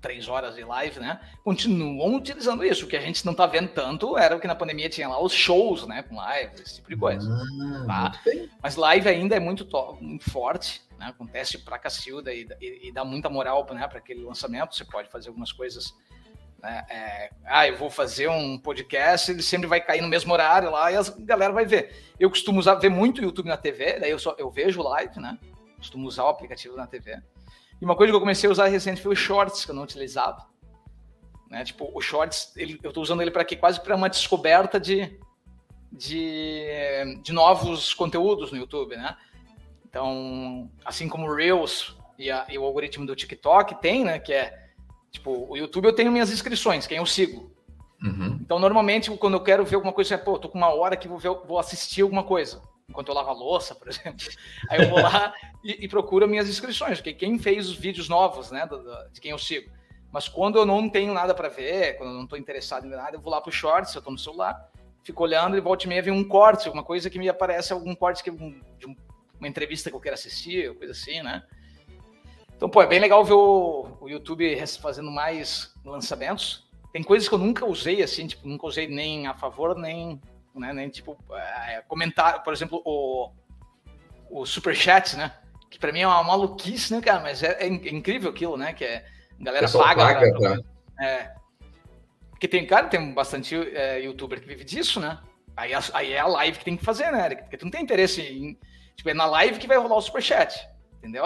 três 0.00 0.28
horas 0.28 0.56
de 0.56 0.64
live, 0.64 0.98
né? 0.98 1.20
Continuam 1.44 2.16
utilizando 2.16 2.64
isso. 2.64 2.84
O 2.84 2.88
que 2.88 2.96
a 2.96 3.00
gente 3.00 3.24
não 3.24 3.34
tá 3.34 3.46
vendo 3.46 3.68
tanto 3.68 4.18
era 4.18 4.36
o 4.36 4.40
que 4.40 4.48
na 4.48 4.54
pandemia 4.54 4.88
tinha 4.88 5.08
lá 5.08 5.22
os 5.22 5.32
shows, 5.32 5.86
né? 5.86 6.02
Com 6.02 6.16
live, 6.16 6.60
esse 6.60 6.76
tipo 6.76 6.88
de 6.88 6.96
coisa. 6.96 7.28
Ah, 7.88 8.10
tá? 8.10 8.20
Mas 8.60 8.74
live 8.74 9.08
ainda 9.08 9.36
é 9.36 9.40
muito, 9.40 9.66
muito 10.00 10.28
forte, 10.28 10.82
né? 10.98 11.06
Acontece 11.06 11.58
pra 11.58 11.78
Cacilda 11.78 12.34
e, 12.34 12.48
e, 12.60 12.88
e 12.88 12.92
dá 12.92 13.04
muita 13.04 13.30
moral 13.30 13.64
né, 13.70 13.86
para 13.86 13.98
aquele 13.98 14.24
lançamento. 14.24 14.74
Você 14.74 14.84
pode 14.84 15.08
fazer 15.08 15.28
algumas 15.28 15.52
coisas. 15.52 15.94
Né? 16.62 16.86
É, 16.88 17.30
ah, 17.44 17.66
eu 17.66 17.76
vou 17.76 17.90
fazer 17.90 18.28
um 18.28 18.56
podcast, 18.56 19.30
ele 19.30 19.42
sempre 19.42 19.66
vai 19.66 19.80
cair 19.80 20.00
no 20.00 20.08
mesmo 20.08 20.32
horário 20.32 20.70
lá 20.70 20.92
e 20.92 20.96
a 20.96 21.02
galera 21.18 21.52
vai 21.52 21.64
ver. 21.66 22.14
Eu 22.18 22.30
costumo 22.30 22.60
usar, 22.60 22.76
ver 22.76 22.88
muito 22.88 23.20
YouTube 23.20 23.48
na 23.48 23.56
TV, 23.56 23.98
daí 23.98 24.10
eu, 24.10 24.18
só, 24.18 24.34
eu 24.38 24.50
vejo 24.50 24.82
live, 24.82 25.18
né? 25.18 25.38
Costumo 25.76 26.06
usar 26.06 26.24
o 26.24 26.28
aplicativo 26.28 26.76
na 26.76 26.86
TV. 26.86 27.20
E 27.80 27.84
uma 27.84 27.96
coisa 27.96 28.12
que 28.12 28.16
eu 28.16 28.20
comecei 28.20 28.48
a 28.48 28.52
usar 28.52 28.68
recente 28.68 29.02
foi 29.02 29.12
o 29.12 29.16
Shorts, 29.16 29.64
que 29.64 29.72
eu 29.72 29.74
não 29.74 29.82
utilizava. 29.82 30.46
Né? 31.50 31.64
Tipo, 31.64 31.90
o 31.92 32.00
Shorts, 32.00 32.52
ele, 32.56 32.78
eu 32.82 32.90
estou 32.90 33.02
usando 33.02 33.20
ele 33.20 33.32
para 33.32 33.44
quê? 33.44 33.56
Quase 33.56 33.80
para 33.80 33.96
uma 33.96 34.08
descoberta 34.08 34.78
de, 34.78 35.18
de, 35.90 36.64
de 37.22 37.32
novos 37.32 37.92
conteúdos 37.92 38.52
no 38.52 38.58
YouTube, 38.58 38.96
né? 38.96 39.16
Então, 39.84 40.70
assim 40.84 41.08
como 41.08 41.26
o 41.26 41.34
Reels 41.34 41.96
e, 42.16 42.30
a, 42.30 42.46
e, 42.48 42.56
o 42.56 42.64
algoritmo 42.64 43.04
do 43.04 43.16
TikTok 43.16 43.82
tem, 43.82 44.04
né? 44.04 44.20
Que 44.20 44.32
é, 44.32 44.61
tipo, 45.12 45.46
o 45.48 45.56
YouTube 45.56 45.84
eu 45.84 45.92
tenho 45.92 46.10
minhas 46.10 46.32
inscrições, 46.32 46.86
quem 46.86 46.98
eu 46.98 47.06
sigo. 47.06 47.52
Uhum. 48.02 48.38
Então, 48.40 48.58
normalmente, 48.58 49.10
quando 49.12 49.34
eu 49.34 49.42
quero 49.42 49.64
ver 49.64 49.76
alguma 49.76 49.92
coisa, 49.92 50.18
pô, 50.18 50.38
tô 50.38 50.48
com 50.48 50.58
uma 50.58 50.74
hora 50.74 50.96
que 50.96 51.06
vou, 51.06 51.18
ver, 51.18 51.30
vou 51.46 51.58
assistir 51.58 52.02
alguma 52.02 52.24
coisa 52.24 52.60
enquanto 52.88 53.08
eu 53.08 53.14
lavo 53.14 53.30
a 53.30 53.32
louça, 53.32 53.74
por 53.74 53.88
exemplo. 53.88 54.26
Aí 54.68 54.82
eu 54.82 54.90
vou 54.90 55.00
lá 55.00 55.32
e, 55.64 55.84
e, 55.84 55.88
procuro 55.88 56.28
minhas 56.28 56.48
inscrições, 56.48 56.98
porque 56.98 57.14
quem 57.14 57.38
fez 57.38 57.68
os 57.68 57.76
vídeos 57.76 58.08
novos, 58.08 58.50
né, 58.50 58.66
do, 58.66 58.82
do, 58.82 59.10
de 59.10 59.20
quem 59.20 59.30
eu 59.30 59.38
sigo. 59.38 59.70
Mas 60.12 60.28
quando 60.28 60.58
eu 60.58 60.66
não 60.66 60.90
tenho 60.90 61.14
nada 61.14 61.34
para 61.34 61.48
ver, 61.48 61.96
quando 61.96 62.10
eu 62.10 62.16
não 62.16 62.24
estou 62.24 62.38
interessado 62.38 62.86
em 62.86 62.90
nada, 62.90 63.16
eu 63.16 63.20
vou 63.20 63.32
lá 63.32 63.40
para 63.40 63.48
o 63.48 63.52
Shorts, 63.52 63.94
eu 63.94 64.00
estou 64.00 64.12
no 64.12 64.18
celular, 64.18 64.68
fico 65.02 65.22
olhando 65.22 65.56
e 65.56 65.60
volta 65.60 65.86
e 65.86 65.88
meia 65.88 66.02
vem 66.02 66.12
um 66.12 66.22
corte, 66.22 66.66
alguma 66.66 66.84
coisa 66.84 67.08
que 67.08 67.18
me 67.18 67.28
aparece, 67.28 67.72
algum 67.72 67.94
corte 67.94 68.22
que, 68.22 68.30
um, 68.30 68.60
de 68.78 68.86
uma 69.38 69.48
entrevista 69.48 69.88
que 69.88 69.96
eu 69.96 70.00
quero 70.00 70.14
assistir, 70.14 70.76
coisa 70.76 70.92
assim, 70.92 71.22
né? 71.22 71.42
Então, 72.62 72.70
pô, 72.70 72.80
é 72.80 72.86
bem 72.86 73.00
legal 73.00 73.24
ver 73.24 73.32
o, 73.32 73.88
o 74.00 74.08
YouTube 74.08 74.56
fazendo 74.80 75.10
mais 75.10 75.74
lançamentos. 75.84 76.64
Tem 76.92 77.02
coisas 77.02 77.28
que 77.28 77.34
eu 77.34 77.38
nunca 77.38 77.66
usei, 77.66 78.04
assim, 78.04 78.24
tipo, 78.24 78.46
nunca 78.46 78.68
usei 78.68 78.86
nem 78.86 79.26
a 79.26 79.34
favor, 79.34 79.76
nem 79.76 80.20
né? 80.54 80.72
Nem 80.72 80.88
tipo 80.88 81.18
é, 81.32 81.82
comentar, 81.88 82.40
por 82.44 82.52
exemplo, 82.52 82.80
o, 82.84 83.32
o 84.30 84.46
superchat, 84.46 85.16
né? 85.16 85.34
Que 85.68 85.76
para 85.76 85.90
mim 85.90 86.02
é 86.02 86.06
uma 86.06 86.22
maluquice, 86.22 86.94
né, 86.94 87.00
cara? 87.00 87.18
Mas 87.18 87.42
é, 87.42 87.64
é 87.64 87.66
incrível 87.66 88.30
aquilo, 88.30 88.56
né? 88.56 88.72
Que 88.72 88.84
é 88.84 89.06
a 89.40 89.42
galera 89.42 89.68
paga. 89.68 90.04
paga 90.04 90.30
pra, 90.30 90.54
pra, 90.54 91.04
é. 91.04 91.34
Porque 92.30 92.46
tem, 92.46 92.64
cara, 92.64 92.86
tem 92.86 93.12
bastante 93.12 93.56
é, 93.56 93.98
youtuber 94.02 94.40
que 94.40 94.46
vive 94.46 94.62
disso, 94.62 95.00
né? 95.00 95.18
Aí, 95.56 95.72
aí 95.94 96.12
é 96.12 96.20
a 96.20 96.28
live 96.28 96.60
que 96.60 96.64
tem 96.64 96.76
que 96.76 96.84
fazer, 96.84 97.10
né, 97.10 97.28
Porque 97.34 97.56
tu 97.56 97.64
não 97.64 97.72
tem 97.72 97.82
interesse 97.82 98.22
em. 98.22 98.56
Tipo, 98.94 99.10
é 99.10 99.14
na 99.14 99.26
live 99.26 99.58
que 99.58 99.66
vai 99.66 99.78
rolar 99.78 99.96
o 99.96 100.00
superchat, 100.00 100.64
entendeu? 100.98 101.24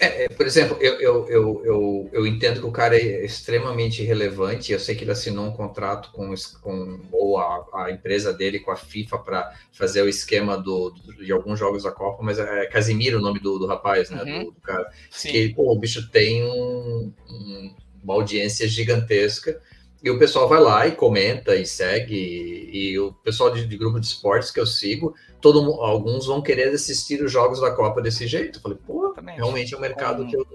É, 0.00 0.24
é, 0.24 0.28
por 0.28 0.46
exemplo, 0.46 0.76
eu, 0.80 1.00
eu, 1.00 1.28
eu, 1.28 1.62
eu, 1.64 2.10
eu 2.12 2.26
entendo 2.26 2.60
que 2.60 2.66
o 2.66 2.70
cara 2.70 2.96
é 2.96 3.24
extremamente 3.24 4.00
relevante. 4.04 4.72
Eu 4.72 4.78
sei 4.78 4.94
que 4.94 5.02
ele 5.02 5.10
assinou 5.10 5.46
um 5.46 5.52
contrato 5.52 6.12
com, 6.12 6.32
com 6.62 7.00
ou 7.10 7.36
a, 7.36 7.66
a 7.74 7.90
empresa 7.90 8.32
dele 8.32 8.60
com 8.60 8.70
a 8.70 8.76
FIFA 8.76 9.18
para 9.18 9.52
fazer 9.72 10.02
o 10.02 10.08
esquema 10.08 10.56
do, 10.56 10.90
do, 10.90 11.24
de 11.24 11.32
alguns 11.32 11.58
jogos 11.58 11.82
da 11.82 11.90
Copa, 11.90 12.22
mas 12.22 12.38
é 12.38 12.66
Casimiro 12.66 13.18
o 13.18 13.20
nome 13.20 13.40
do, 13.40 13.58
do 13.58 13.66
rapaz, 13.66 14.08
né? 14.08 14.22
Uhum. 14.22 14.44
Do, 14.44 14.50
do, 14.52 14.60
cara. 14.60 14.88
Sim. 15.10 15.32
Que 15.32 15.48
pô, 15.52 15.72
o 15.72 15.78
bicho 15.78 16.08
tem 16.10 16.44
um, 16.44 17.12
um, 17.28 17.74
uma 18.04 18.14
audiência 18.14 18.68
gigantesca. 18.68 19.60
E 20.02 20.10
o 20.10 20.18
pessoal 20.18 20.48
vai 20.48 20.60
lá 20.60 20.86
e 20.86 20.92
comenta 20.92 21.56
e 21.56 21.66
segue. 21.66 22.14
E, 22.14 22.92
e 22.92 22.98
o 22.98 23.12
pessoal 23.12 23.50
de, 23.50 23.66
de 23.66 23.76
grupo 23.76 23.98
de 23.98 24.06
esportes 24.06 24.50
que 24.50 24.60
eu 24.60 24.66
sigo 24.66 25.14
todo, 25.40 25.80
alguns 25.80 26.26
vão 26.26 26.42
querer 26.42 26.68
assistir 26.68 27.22
os 27.22 27.30
jogos 27.30 27.60
da 27.60 27.70
Copa 27.70 28.00
desse 28.00 28.26
jeito. 28.26 28.58
Eu 28.58 28.62
falei, 28.62 28.78
pô, 28.86 29.14
realmente 29.36 29.74
é 29.74 29.76
um 29.76 29.80
mercado 29.80 30.26
que 30.26 30.36
eu, 30.36 30.46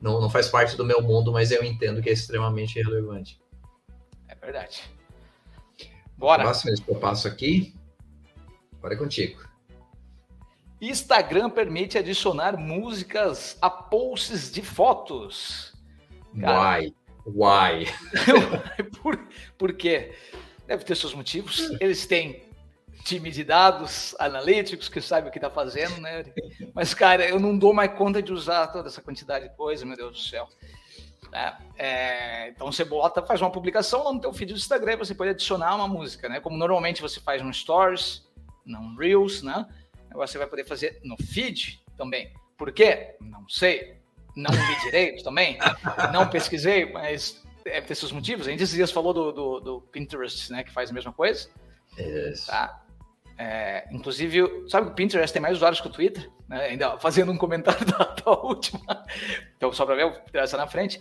não, 0.00 0.20
não 0.20 0.30
faz 0.30 0.48
parte 0.48 0.76
do 0.76 0.84
meu 0.84 1.02
mundo, 1.02 1.32
mas 1.32 1.50
eu 1.50 1.62
entendo 1.62 2.00
que 2.02 2.08
é 2.08 2.12
extremamente 2.12 2.80
relevante. 2.82 3.40
É 4.28 4.34
verdade. 4.34 4.82
Bora. 6.16 6.42
Próximo 6.42 6.74
que 6.74 6.90
eu 6.90 6.96
passo 6.96 7.28
aqui. 7.28 7.74
Agora 8.78 8.94
é 8.94 8.96
contigo. 8.96 9.40
Instagram 10.80 11.50
permite 11.50 11.98
adicionar 11.98 12.56
músicas 12.56 13.58
a 13.60 13.68
posts 13.68 14.50
de 14.50 14.62
fotos. 14.62 15.74
Why? 16.34 16.94
Why? 17.26 17.86
por, 19.02 19.18
por 19.58 19.72
quê? 19.72 20.12
Deve 20.66 20.84
ter 20.84 20.94
seus 20.94 21.14
motivos. 21.14 21.70
Eles 21.80 22.06
têm 22.06 22.42
time 23.04 23.30
de 23.30 23.44
dados 23.44 24.14
analíticos 24.18 24.88
que 24.88 25.00
sabe 25.00 25.28
o 25.28 25.30
que 25.30 25.38
está 25.38 25.50
fazendo, 25.50 26.00
né? 26.00 26.24
Mas, 26.74 26.94
cara, 26.94 27.28
eu 27.28 27.40
não 27.40 27.56
dou 27.56 27.72
mais 27.72 27.92
conta 27.92 28.22
de 28.22 28.32
usar 28.32 28.68
toda 28.68 28.88
essa 28.88 29.00
quantidade 29.00 29.48
de 29.48 29.56
coisa, 29.56 29.84
meu 29.84 29.96
Deus 29.96 30.12
do 30.12 30.18
céu. 30.18 30.48
É, 31.32 31.54
é, 31.78 32.48
então 32.48 32.70
você 32.70 32.84
bota, 32.84 33.22
faz 33.22 33.40
uma 33.40 33.50
publicação 33.50 34.02
lá 34.04 34.12
no 34.12 34.20
teu 34.20 34.32
feed 34.32 34.52
do 34.52 34.58
Instagram, 34.58 34.96
você 34.96 35.14
pode 35.14 35.30
adicionar 35.30 35.76
uma 35.76 35.86
música, 35.86 36.28
né? 36.28 36.40
Como 36.40 36.56
normalmente 36.56 37.00
você 37.00 37.20
faz 37.20 37.40
no 37.42 37.52
Stories, 37.54 38.28
não 38.66 38.96
Reels, 38.96 39.42
né? 39.42 39.66
Agora 40.10 40.26
você 40.26 40.38
vai 40.38 40.48
poder 40.48 40.64
fazer 40.64 41.00
no 41.04 41.16
feed 41.16 41.80
também. 41.96 42.32
Por 42.58 42.72
quê? 42.72 43.14
Não 43.20 43.48
sei. 43.48 43.99
Não 44.36 44.50
vi 44.50 44.80
direito 44.84 45.24
também. 45.24 45.58
Não 46.12 46.28
pesquisei, 46.28 46.90
mas 46.90 47.42
deve 47.64 47.86
ter 47.86 47.94
seus 47.94 48.12
motivos. 48.12 48.46
A 48.46 48.54
dias 48.54 48.90
falou 48.90 49.12
do, 49.12 49.32
do, 49.32 49.60
do 49.60 49.80
Pinterest, 49.80 50.50
né? 50.52 50.64
Que 50.64 50.72
faz 50.72 50.90
a 50.90 50.92
mesma 50.92 51.12
coisa. 51.12 51.48
Isso. 51.98 52.46
Tá? 52.46 52.82
É, 53.38 53.88
inclusive, 53.90 54.68
sabe 54.68 54.86
que 54.86 54.92
o 54.92 54.94
Pinterest 54.94 55.32
tem 55.32 55.40
mais 55.40 55.56
usuários 55.56 55.80
que 55.80 55.86
o 55.86 55.90
Twitter? 55.90 56.30
Né? 56.48 56.66
Ainda 56.66 56.98
fazendo 56.98 57.32
um 57.32 57.38
comentário 57.38 57.84
da, 57.86 58.04
da 58.04 58.30
última. 58.32 59.04
Então, 59.56 59.72
só 59.72 59.86
para 59.86 59.94
ver, 59.94 60.06
o 60.06 60.14
essa 60.34 60.56
na 60.56 60.66
frente. 60.66 61.00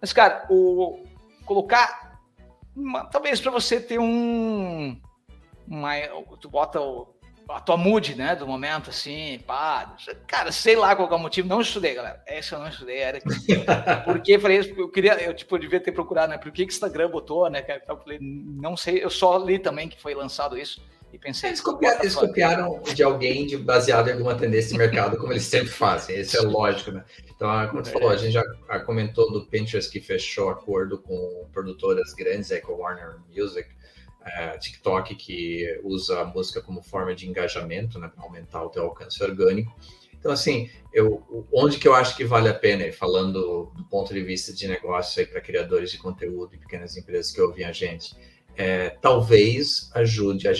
Mas, 0.00 0.12
cara, 0.12 0.46
o 0.50 1.02
colocar. 1.44 2.20
Uma, 2.76 3.06
talvez 3.06 3.40
para 3.40 3.50
você 3.50 3.80
ter 3.80 3.98
um. 3.98 5.00
Uma, 5.66 5.94
tu 6.40 6.48
bota 6.48 6.80
o, 6.80 7.08
a 7.48 7.60
tua 7.60 7.76
mood, 7.76 8.14
né, 8.14 8.36
do 8.36 8.46
momento, 8.46 8.90
assim, 8.90 9.40
pá. 9.46 9.96
Cara, 10.26 10.52
sei 10.52 10.76
lá 10.76 10.94
qual 10.94 11.10
é 11.10 11.14
o 11.14 11.18
motivo. 11.18 11.48
Não 11.48 11.60
estudei, 11.60 11.94
galera. 11.94 12.22
Essa 12.26 12.56
eu 12.56 12.58
não 12.58 12.68
estudei, 12.68 12.98
era. 12.98 13.20
Porque 14.04 14.38
falei, 14.38 14.74
eu 14.76 14.88
queria, 14.90 15.14
eu 15.22 15.34
tipo, 15.34 15.58
devia 15.58 15.80
ter 15.80 15.92
procurado, 15.92 16.30
né? 16.30 16.38
Por 16.38 16.52
que, 16.52 16.66
que 16.66 16.72
Instagram 16.72 17.10
botou, 17.10 17.48
né? 17.48 17.64
Eu 17.88 17.96
falei, 17.96 18.18
não 18.20 18.76
sei, 18.76 19.02
eu 19.02 19.10
só 19.10 19.38
li 19.38 19.58
também 19.58 19.88
que 19.88 20.00
foi 20.00 20.14
lançado 20.14 20.58
isso. 20.58 20.82
E 21.10 21.18
pensei. 21.18 21.48
Eles 21.48 21.60
copiaram, 21.62 22.00
eles 22.00 22.14
copiaram 22.14 22.82
de 22.82 23.02
alguém 23.02 23.46
de, 23.46 23.56
baseado 23.56 24.08
em 24.08 24.12
alguma 24.12 24.34
tendência 24.34 24.72
de 24.72 24.78
mercado, 24.78 25.16
como 25.16 25.32
eles 25.32 25.44
sempre 25.44 25.68
fazem. 25.68 26.20
Isso 26.20 26.36
é 26.36 26.40
lógico, 26.42 26.90
né? 26.90 27.02
Então, 27.34 27.48
ah, 27.48 27.66
como 27.66 27.82
você 27.82 27.90
falou, 27.90 28.10
a 28.10 28.16
gente 28.16 28.32
já 28.32 28.44
comentou 28.84 29.32
do 29.32 29.46
Pinterest 29.46 29.90
que 29.90 30.00
fechou 30.00 30.50
acordo 30.50 30.98
com 30.98 31.48
produtoras 31.50 32.12
grandes, 32.12 32.52
aí 32.52 32.60
com 32.60 32.74
Warner 32.74 33.16
Music, 33.34 33.70
é, 34.34 34.58
TikTok 34.58 35.14
que 35.14 35.80
usa 35.82 36.20
a 36.20 36.24
música 36.24 36.60
como 36.60 36.82
forma 36.82 37.14
de 37.14 37.28
engajamento, 37.28 37.98
né, 37.98 38.10
para 38.14 38.24
aumentar 38.24 38.62
o 38.64 38.70
teu 38.70 38.84
alcance 38.84 39.22
orgânico. 39.22 39.74
Então, 40.18 40.32
assim, 40.32 40.68
eu, 40.92 41.46
onde 41.52 41.78
que 41.78 41.86
eu 41.86 41.94
acho 41.94 42.16
que 42.16 42.24
vale 42.24 42.48
a 42.48 42.54
pena, 42.54 42.90
falando 42.92 43.70
do 43.76 43.84
ponto 43.84 44.12
de 44.12 44.22
vista 44.22 44.52
de 44.52 44.66
negócio 44.66 45.26
para 45.28 45.40
criadores 45.40 45.90
de 45.90 45.98
conteúdo 45.98 46.54
e 46.54 46.58
pequenas 46.58 46.96
empresas 46.96 47.30
que 47.30 47.40
ouvem 47.40 47.64
a 47.64 47.72
gente, 47.72 48.16
é, 48.56 48.90
talvez 48.90 49.90
ajude, 49.94 50.48
a, 50.48 50.52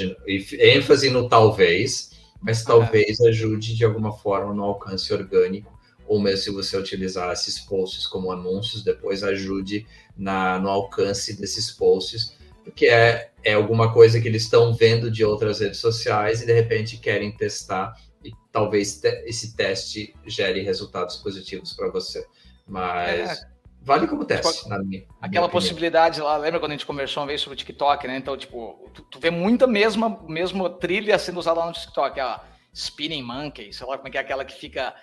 ênfase 0.59 1.11
no 1.11 1.29
talvez, 1.29 2.13
mas 2.41 2.63
talvez 2.63 3.21
ajude 3.21 3.75
de 3.75 3.85
alguma 3.85 4.13
forma 4.13 4.55
no 4.55 4.63
alcance 4.63 5.13
orgânico, 5.13 5.77
ou 6.07 6.21
mesmo 6.21 6.45
se 6.45 6.51
você 6.51 6.77
utilizar 6.79 7.33
esses 7.33 7.59
posts 7.59 8.07
como 8.07 8.31
anúncios, 8.31 8.83
depois 8.83 9.25
ajude 9.25 9.87
na, 10.17 10.59
no 10.59 10.69
alcance 10.69 11.39
desses 11.39 11.71
posts, 11.71 12.37
porque 12.65 12.87
é, 12.87 13.28
é 13.49 13.55
alguma 13.55 13.93
coisa 13.93 14.21
que 14.21 14.29
eles 14.29 14.43
estão 14.43 14.75
vendo 14.75 15.11
de 15.11 15.25
outras 15.25 15.61
redes 15.61 15.79
sociais 15.79 16.43
e 16.43 16.47
de 16.47 16.53
repente 16.53 16.99
querem 16.99 17.31
testar 17.37 17.95
e 18.25 18.33
talvez 18.53 19.01
te, 19.01 19.09
esse 19.27 19.57
teste 19.57 20.15
gere 20.27 20.63
resultados 20.63 21.17
positivos 21.17 21.73
para 21.73 21.91
você. 21.91 22.27
Mas 22.67 23.43
é 23.43 23.59
Vale 23.89 24.07
como 24.07 24.25
teste, 24.25 24.59
tipo, 24.59 24.69
na 24.69 24.79
minha, 24.81 25.03
Aquela 25.21 25.47
minha 25.47 25.49
possibilidade 25.49 26.21
lá, 26.21 26.37
lembra 26.37 26.61
quando 26.61 26.73
a 26.73 26.75
gente 26.75 26.85
conversou 26.85 27.23
uma 27.23 27.29
vez 27.29 27.41
sobre 27.41 27.55
o 27.55 27.57
TikTok, 27.57 28.07
né? 28.07 28.19
Então, 28.19 28.37
tipo, 28.37 28.91
tu, 28.93 29.03
tu 29.03 29.19
vê 29.19 29.31
muita 29.31 29.67
mesma, 29.67 30.21
mesma 30.29 30.69
trilha 30.69 31.19
sendo 31.19 31.39
usada 31.39 31.61
lá 31.61 31.67
no 31.67 31.73
TikTok, 31.73 32.21
a 32.21 32.43
Spinning 32.75 33.23
Monkey, 33.23 33.73
sei 33.73 33.87
lá 33.87 33.97
como 33.97 34.09
é 34.09 34.11
que 34.11 34.19
é 34.19 34.21
aquela 34.21 34.45
que 34.45 34.53
fica. 34.53 34.95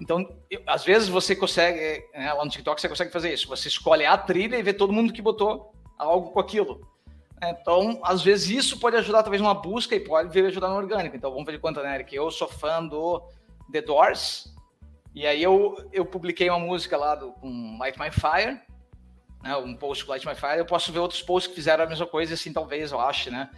Então, 0.00 0.26
eu, 0.50 0.60
às 0.66 0.84
vezes 0.84 1.08
você 1.08 1.36
consegue, 1.36 2.04
né, 2.12 2.32
lá 2.32 2.44
no 2.44 2.50
TikTok 2.50 2.80
você 2.80 2.88
consegue 2.88 3.12
fazer 3.12 3.32
isso. 3.32 3.46
Você 3.48 3.68
escolhe 3.68 4.04
a 4.04 4.16
trilha 4.16 4.56
e 4.56 4.62
vê 4.62 4.72
todo 4.72 4.92
mundo 4.92 5.12
que 5.12 5.22
botou 5.22 5.72
algo 5.96 6.32
com 6.32 6.40
aquilo. 6.40 6.80
Então, 7.42 8.00
às 8.02 8.22
vezes, 8.22 8.50
isso 8.50 8.80
pode 8.80 8.96
ajudar 8.96 9.22
talvez 9.22 9.40
numa 9.40 9.54
busca 9.54 9.94
e 9.94 10.00
pode 10.00 10.28
vir 10.30 10.46
ajudar 10.46 10.68
no 10.68 10.76
orgânico. 10.76 11.16
Então, 11.16 11.30
vamos 11.30 11.46
ver 11.46 11.52
de 11.52 11.58
quanto, 11.58 11.80
né, 11.82 11.94
Eric? 11.94 12.14
Eu 12.14 12.30
sou 12.30 12.48
fã 12.48 12.84
do 12.84 13.22
The 13.70 13.82
Doors, 13.82 14.52
e 15.14 15.26
aí 15.26 15.42
eu, 15.42 15.88
eu 15.92 16.04
publiquei 16.04 16.48
uma 16.48 16.58
música 16.58 16.96
lá 16.96 17.14
do, 17.14 17.32
com 17.32 17.76
Light 17.78 17.98
My 17.98 18.10
Fire, 18.10 18.60
né, 19.42 19.56
um 19.56 19.74
post 19.74 20.04
com 20.04 20.12
Light 20.12 20.26
My 20.26 20.34
Fire. 20.34 20.58
Eu 20.58 20.66
posso 20.66 20.92
ver 20.92 20.98
outros 20.98 21.22
posts 21.22 21.48
que 21.48 21.54
fizeram 21.54 21.84
a 21.84 21.86
mesma 21.86 22.06
coisa, 22.06 22.34
assim, 22.34 22.52
talvez, 22.52 22.92
eu 22.92 23.00
acho, 23.00 23.30
né? 23.30 23.50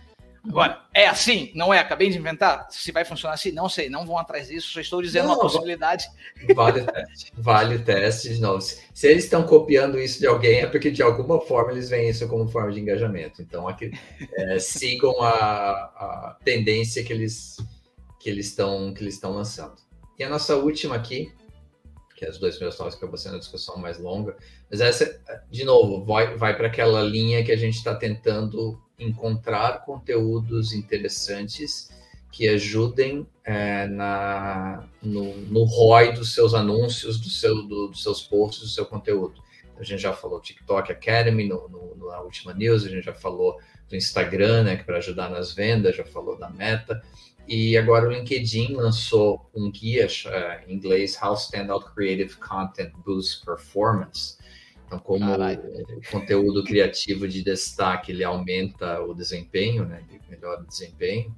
Agora, 0.49 0.83
é 0.95 1.07
assim? 1.07 1.53
Não 1.55 1.73
é? 1.73 1.79
Acabei 1.79 2.09
de 2.09 2.19
inventar? 2.19 2.67
Se 2.71 2.91
vai 2.93 3.05
funcionar 3.05 3.35
assim? 3.35 3.53
Não 3.53 3.69
sei, 3.69 3.91
não 3.91 4.07
vão 4.07 4.17
atrás 4.17 4.49
disso, 4.49 4.73
só 4.73 4.81
estou 4.81 5.03
dizendo 5.03 5.27
não, 5.27 5.35
uma 5.35 5.41
possibilidade. 5.41 6.07
Vale 6.55 6.81
o 6.81 6.87
teste. 6.87 7.33
Vale 7.37 7.77
o 7.77 7.85
teste 7.85 8.35
de 8.35 8.41
novo. 8.41 8.61
Se, 8.61 9.07
eles 9.07 9.25
estão 9.25 9.43
copiando 9.43 9.99
isso 9.99 10.19
de 10.19 10.27
alguém, 10.27 10.61
é 10.61 10.67
porque 10.67 10.91
de 10.91 11.03
alguma 11.03 11.41
forma 11.41 11.73
eles 11.73 11.91
veem 11.91 12.09
isso 12.09 12.27
como 12.27 12.49
forma 12.49 12.73
de 12.73 12.81
engajamento. 12.81 13.43
Então, 13.43 13.69
aqui, 13.69 13.91
é, 14.35 14.59
sigam 14.59 15.23
a, 15.23 15.31
a, 15.31 16.39
tendência 16.43 17.05
que 17.05 17.13
eles 17.13 17.57
que 18.19 18.29
eles 18.29 18.47
estão 18.47 18.95
que 18.95 19.03
eles 19.03 19.15
estão 19.15 19.33
lançando. 19.33 19.77
E 20.19 20.25
a 20.25 20.29
nossa 20.29 20.57
última 20.57 20.97
aqui, 20.97 21.33
que 22.17 22.25
é 22.25 22.29
as 22.29 22.39
dois 22.39 22.59
meus 22.59 22.77
tópicos 22.77 22.99
acabou 22.99 23.19
sendo 23.19 23.37
a 23.37 23.39
discussão 23.39 23.77
mais 23.77 23.99
longa, 23.99 24.37
mas 24.71 24.81
essa, 24.81 25.21
de 25.51 25.65
novo, 25.65 26.05
vai, 26.05 26.37
vai 26.37 26.57
para 26.57 26.67
aquela 26.67 27.03
linha 27.03 27.45
que 27.45 27.53
a 27.53 27.57
gente 27.57 27.77
está 27.77 27.95
tentando 27.95 28.79
encontrar 29.01 29.85
conteúdos 29.85 30.73
interessantes 30.73 31.91
que 32.31 32.49
ajudem 32.49 33.27
é, 33.45 33.87
na, 33.89 34.85
no, 35.03 35.37
no 35.37 35.65
ROI 35.65 36.13
dos 36.13 36.33
seus 36.33 36.55
anúncios, 36.55 37.19
do 37.19 37.29
seu, 37.29 37.63
do, 37.63 37.89
dos 37.89 38.03
seus 38.03 38.23
posts, 38.23 38.63
do 38.63 38.69
seu 38.69 38.87
conteúdo. 38.87 39.43
A 39.77 39.83
gente 39.83 40.01
já 40.01 40.13
falou 40.13 40.41
TikTok 40.41 40.93
Academy 40.93 41.49
no, 41.49 41.69
no, 41.69 42.09
na 42.09 42.21
última 42.21 42.53
news, 42.53 42.85
a 42.85 42.89
gente 42.89 43.05
já 43.05 43.15
falou 43.15 43.59
do 43.89 43.97
Instagram, 43.97 44.65
né, 44.65 44.77
para 44.77 44.99
ajudar 44.99 45.29
nas 45.29 45.53
vendas, 45.53 45.97
já 45.97 46.05
falou 46.05 46.39
da 46.39 46.49
Meta. 46.51 47.03
E 47.49 47.77
agora 47.77 48.07
o 48.07 48.13
LinkedIn 48.13 48.75
lançou 48.75 49.51
um 49.53 49.71
guia 49.71 50.07
uh, 50.07 50.71
em 50.71 50.75
inglês, 50.75 51.19
How 51.21 51.35
Standout 51.35 51.93
Creative 51.95 52.37
Content 52.37 52.93
Boosts 53.05 53.43
Performance. 53.45 54.39
Então, 54.91 54.99
como 54.99 55.25
o 55.33 56.11
conteúdo 56.11 56.65
criativo 56.65 57.29
de 57.29 57.45
destaque 57.45 58.11
ele 58.11 58.25
aumenta 58.25 59.01
o 59.01 59.15
desempenho, 59.15 59.85
né? 59.85 60.03
Melhora 60.29 60.63
o 60.63 60.67
desempenho. 60.67 61.33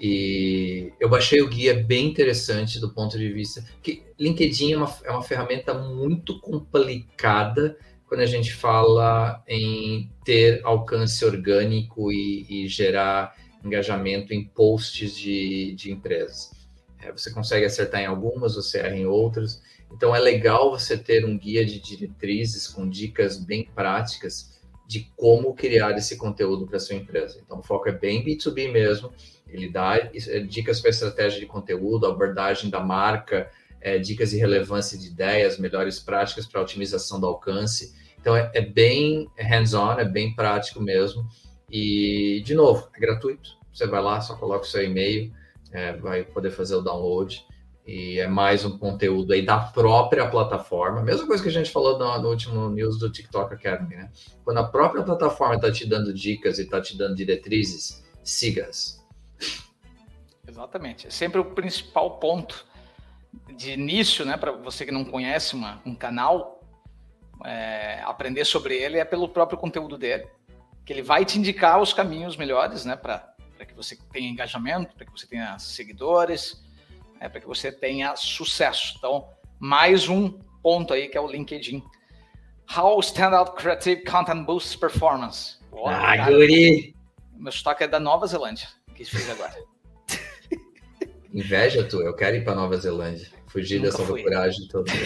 E 0.00 0.92
eu 0.98 1.08
baixei 1.08 1.40
o 1.42 1.48
guia 1.48 1.74
bem 1.74 2.08
interessante 2.08 2.80
do 2.80 2.92
ponto 2.92 3.16
de 3.16 3.32
vista 3.32 3.64
que 3.80 4.02
LinkedIn 4.18 4.72
é 4.72 4.76
uma, 4.76 4.96
é 5.04 5.10
uma 5.12 5.22
ferramenta 5.22 5.72
muito 5.72 6.40
complicada 6.40 7.78
quando 8.08 8.22
a 8.22 8.26
gente 8.26 8.52
fala 8.52 9.40
em 9.46 10.10
ter 10.24 10.60
alcance 10.64 11.24
orgânico 11.24 12.10
e, 12.10 12.64
e 12.64 12.68
gerar 12.68 13.36
engajamento 13.64 14.34
em 14.34 14.44
posts 14.44 15.16
de, 15.16 15.72
de 15.76 15.92
empresas. 15.92 16.50
É, 17.00 17.12
você 17.12 17.30
consegue 17.32 17.64
acertar 17.64 18.00
em 18.00 18.06
algumas, 18.06 18.56
você 18.56 18.78
erra 18.78 18.96
em 18.96 19.06
outras. 19.06 19.62
Então 19.92 20.14
é 20.14 20.18
legal 20.18 20.70
você 20.70 20.96
ter 20.96 21.24
um 21.24 21.36
guia 21.38 21.64
de 21.64 21.78
diretrizes 21.78 22.66
com 22.66 22.88
dicas 22.88 23.36
bem 23.36 23.68
práticas 23.74 24.60
de 24.86 25.10
como 25.16 25.54
criar 25.54 25.96
esse 25.96 26.16
conteúdo 26.16 26.66
para 26.66 26.78
sua 26.78 26.96
empresa. 26.96 27.40
Então 27.44 27.60
o 27.60 27.62
foco 27.62 27.88
é 27.88 27.92
bem 27.92 28.24
B2B 28.24 28.70
mesmo. 28.70 29.12
Ele 29.48 29.70
dá 29.70 29.96
é, 29.96 30.40
dicas 30.40 30.80
para 30.80 30.90
estratégia 30.90 31.40
de 31.40 31.46
conteúdo, 31.46 32.06
abordagem 32.06 32.68
da 32.68 32.80
marca, 32.80 33.50
é, 33.80 33.98
dicas 33.98 34.30
de 34.30 34.38
relevância 34.38 34.98
de 34.98 35.08
ideias, 35.08 35.58
melhores 35.58 35.98
práticas 35.98 36.46
para 36.46 36.60
otimização 36.60 37.20
do 37.20 37.26
alcance. 37.26 37.94
Então 38.20 38.36
é, 38.36 38.50
é 38.54 38.60
bem 38.60 39.28
hands-on, 39.36 39.98
é 39.98 40.04
bem 40.04 40.34
prático 40.34 40.80
mesmo. 40.80 41.26
E, 41.70 42.42
de 42.44 42.54
novo, 42.54 42.88
é 42.94 43.00
gratuito. 43.00 43.50
Você 43.72 43.86
vai 43.86 44.02
lá, 44.02 44.20
só 44.20 44.36
coloca 44.36 44.64
o 44.64 44.68
seu 44.68 44.84
e-mail, 44.84 45.32
é, 45.72 45.94
vai 45.96 46.22
poder 46.22 46.50
fazer 46.50 46.76
o 46.76 46.82
download. 46.82 47.44
E 47.86 48.20
é 48.20 48.28
mais 48.28 48.64
um 48.64 48.78
conteúdo 48.78 49.32
aí 49.32 49.44
da 49.44 49.58
própria 49.58 50.28
plataforma. 50.28 51.02
Mesma 51.02 51.26
coisa 51.26 51.42
que 51.42 51.48
a 51.48 51.52
gente 51.52 51.70
falou 51.70 51.98
no, 51.98 52.22
no 52.22 52.28
último 52.28 52.70
news 52.70 52.98
do 52.98 53.10
TikTok 53.10 53.54
Academy, 53.54 53.96
né? 53.96 54.10
Quando 54.44 54.58
a 54.58 54.64
própria 54.64 55.02
plataforma 55.02 55.56
está 55.56 55.70
te 55.70 55.86
dando 55.86 56.14
dicas 56.14 56.58
e 56.58 56.62
está 56.62 56.80
te 56.80 56.96
dando 56.96 57.16
diretrizes, 57.16 58.04
siga-as. 58.22 59.04
Exatamente. 60.46 61.08
É 61.08 61.10
sempre 61.10 61.40
o 61.40 61.44
principal 61.44 62.18
ponto 62.18 62.64
de 63.56 63.72
início, 63.72 64.24
né? 64.24 64.36
Para 64.36 64.52
você 64.52 64.84
que 64.84 64.92
não 64.92 65.04
conhece 65.04 65.54
uma, 65.54 65.82
um 65.84 65.94
canal, 65.94 66.60
é, 67.44 68.00
aprender 68.04 68.44
sobre 68.44 68.76
ele 68.76 68.98
é 68.98 69.04
pelo 69.04 69.28
próprio 69.28 69.58
conteúdo 69.58 69.98
dele 69.98 70.28
que 70.84 70.92
ele 70.92 71.02
vai 71.02 71.24
te 71.24 71.38
indicar 71.38 71.80
os 71.80 71.92
caminhos 71.92 72.36
melhores, 72.36 72.84
né, 72.84 72.96
para 72.96 73.34
que 73.66 73.74
você 73.74 73.96
tenha 74.12 74.28
engajamento, 74.28 74.94
para 74.94 75.06
que 75.06 75.12
você 75.12 75.26
tenha 75.26 75.58
seguidores, 75.58 76.62
né, 77.22 77.28
para 77.28 77.40
que 77.40 77.46
você 77.46 77.70
tenha 77.70 78.16
sucesso. 78.16 78.94
Então, 78.98 79.28
mais 79.60 80.08
um 80.08 80.40
ponto 80.60 80.92
aí 80.92 81.08
que 81.08 81.16
é 81.16 81.20
o 81.20 81.26
LinkedIn. 81.28 81.82
How 82.76 82.98
Standout 83.00 83.54
Creative 83.54 84.02
Content 84.04 84.44
Boosts 84.44 84.74
Performance. 84.74 85.58
ah, 85.86 86.16
guri! 86.28 86.96
Meu 87.36 87.50
estoque 87.50 87.84
é 87.84 87.88
da 87.88 88.00
Nova 88.00 88.26
Zelândia, 88.26 88.68
que 88.94 89.04
fiz 89.04 89.30
agora. 89.30 89.54
Inveja 91.32 91.84
tu, 91.84 92.02
eu 92.02 92.14
quero 92.14 92.36
ir 92.36 92.44
para 92.44 92.54
Nova 92.54 92.76
Zelândia. 92.76 93.28
Fugir 93.46 93.78
Nunca 93.78 93.90
dessa 93.90 94.04
fui. 94.04 94.22
coragem 94.22 94.66
toda. 94.68 94.90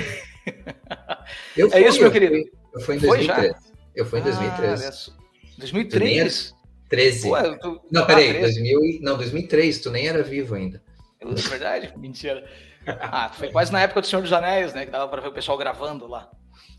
Eu 1.57 1.69
fui, 1.69 1.83
é 1.83 1.89
isso, 1.89 2.01
meu 2.01 2.13
querido. 2.13 2.37
Eu 2.73 2.81
fui 2.81 2.95
em 2.95 2.99
2013. 3.01 3.53
Foi 3.53 3.63
eu 3.97 4.07
fui 4.07 4.21
em 4.21 4.23
2013. 4.23 4.87
Ah, 4.87 5.13
2003? 5.59 6.55
13. 6.89 7.29
Pô, 7.29 7.59
tu... 7.59 7.81
Não, 7.91 8.07
peraí, 8.07 8.37
ah, 8.37 8.41
2000, 8.43 9.01
não, 9.01 9.17
2003, 9.17 9.81
tu 9.81 9.91
nem 9.91 10.07
era 10.07 10.23
vivo 10.23 10.55
ainda. 10.55 10.81
É 11.33 11.49
verdade? 11.49 11.93
Mentira. 11.99 12.49
Ah, 12.87 13.31
foi 13.33 13.51
quase 13.51 13.73
na 13.73 13.81
época 13.81 14.01
do 14.01 14.07
Senhor 14.07 14.23
dos 14.23 14.33
Anéis, 14.33 14.73
né? 14.73 14.85
Que 14.85 14.93
dava 14.93 15.09
para 15.09 15.21
ver 15.21 15.29
o 15.29 15.33
pessoal 15.33 15.59
gravando 15.59 16.07
lá. 16.07 16.31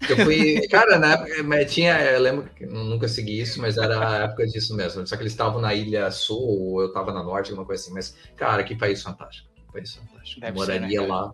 Eu 0.08 0.18
fui, 0.18 0.68
cara, 0.70 1.00
na 1.00 1.14
época, 1.14 1.66
tinha, 1.66 2.00
eu 2.00 2.22
lembro 2.22 2.50
que 2.56 2.66
nunca 2.66 3.08
segui 3.08 3.42
isso, 3.42 3.60
mas 3.60 3.78
era 3.78 4.08
a 4.08 4.18
época 4.26 4.46
disso 4.46 4.76
mesmo. 4.76 5.06
Só 5.08 5.16
que 5.16 5.24
eles 5.24 5.34
estavam 5.34 5.60
na 5.60 5.74
Ilha 5.74 6.12
Sul, 6.12 6.40
ou 6.40 6.82
eu 6.82 6.88
estava 6.88 7.12
na 7.12 7.24
Norte, 7.24 7.50
alguma 7.50 7.66
coisa 7.66 7.84
assim. 7.84 7.94
Mas, 7.94 8.16
cara, 8.36 8.64
que 8.64 8.76
país 8.76 9.02
fantástico. 9.02 9.50
Que 9.56 9.74
país 9.74 9.96
fantástico. 9.96 10.40
Deve 10.40 10.58
Moraria 10.58 11.02
ser, 11.02 11.08
né, 11.08 11.14
lá. 11.14 11.32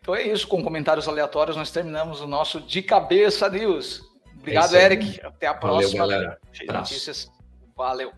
Então 0.00 0.14
é 0.14 0.22
isso, 0.22 0.46
com 0.46 0.62
comentários 0.62 1.08
aleatórios, 1.08 1.56
nós 1.56 1.70
terminamos 1.70 2.20
o 2.20 2.26
nosso 2.26 2.60
De 2.60 2.82
Cabeça 2.82 3.48
News. 3.48 4.02
Obrigado, 4.38 4.76
é 4.76 4.84
Eric. 4.84 5.20
Até 5.24 5.46
a 5.46 5.54
próxima. 5.54 6.06
Valeu, 6.06 6.18
galera. 6.18 6.38
Notícias. 6.68 7.30
Valeu. 7.74 8.12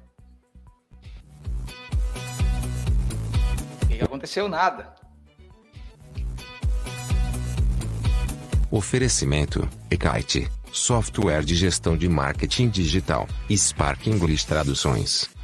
Que 3.96 4.04
aconteceu? 4.04 4.48
Nada. 4.48 4.94
Oferecimento: 8.70 9.68
Ekite, 9.90 10.48
software 10.72 11.44
de 11.44 11.54
gestão 11.54 11.96
de 11.96 12.08
marketing 12.08 12.68
digital. 12.68 13.26
Spark 13.50 14.08
English 14.08 14.46
Traduções. 14.46 15.35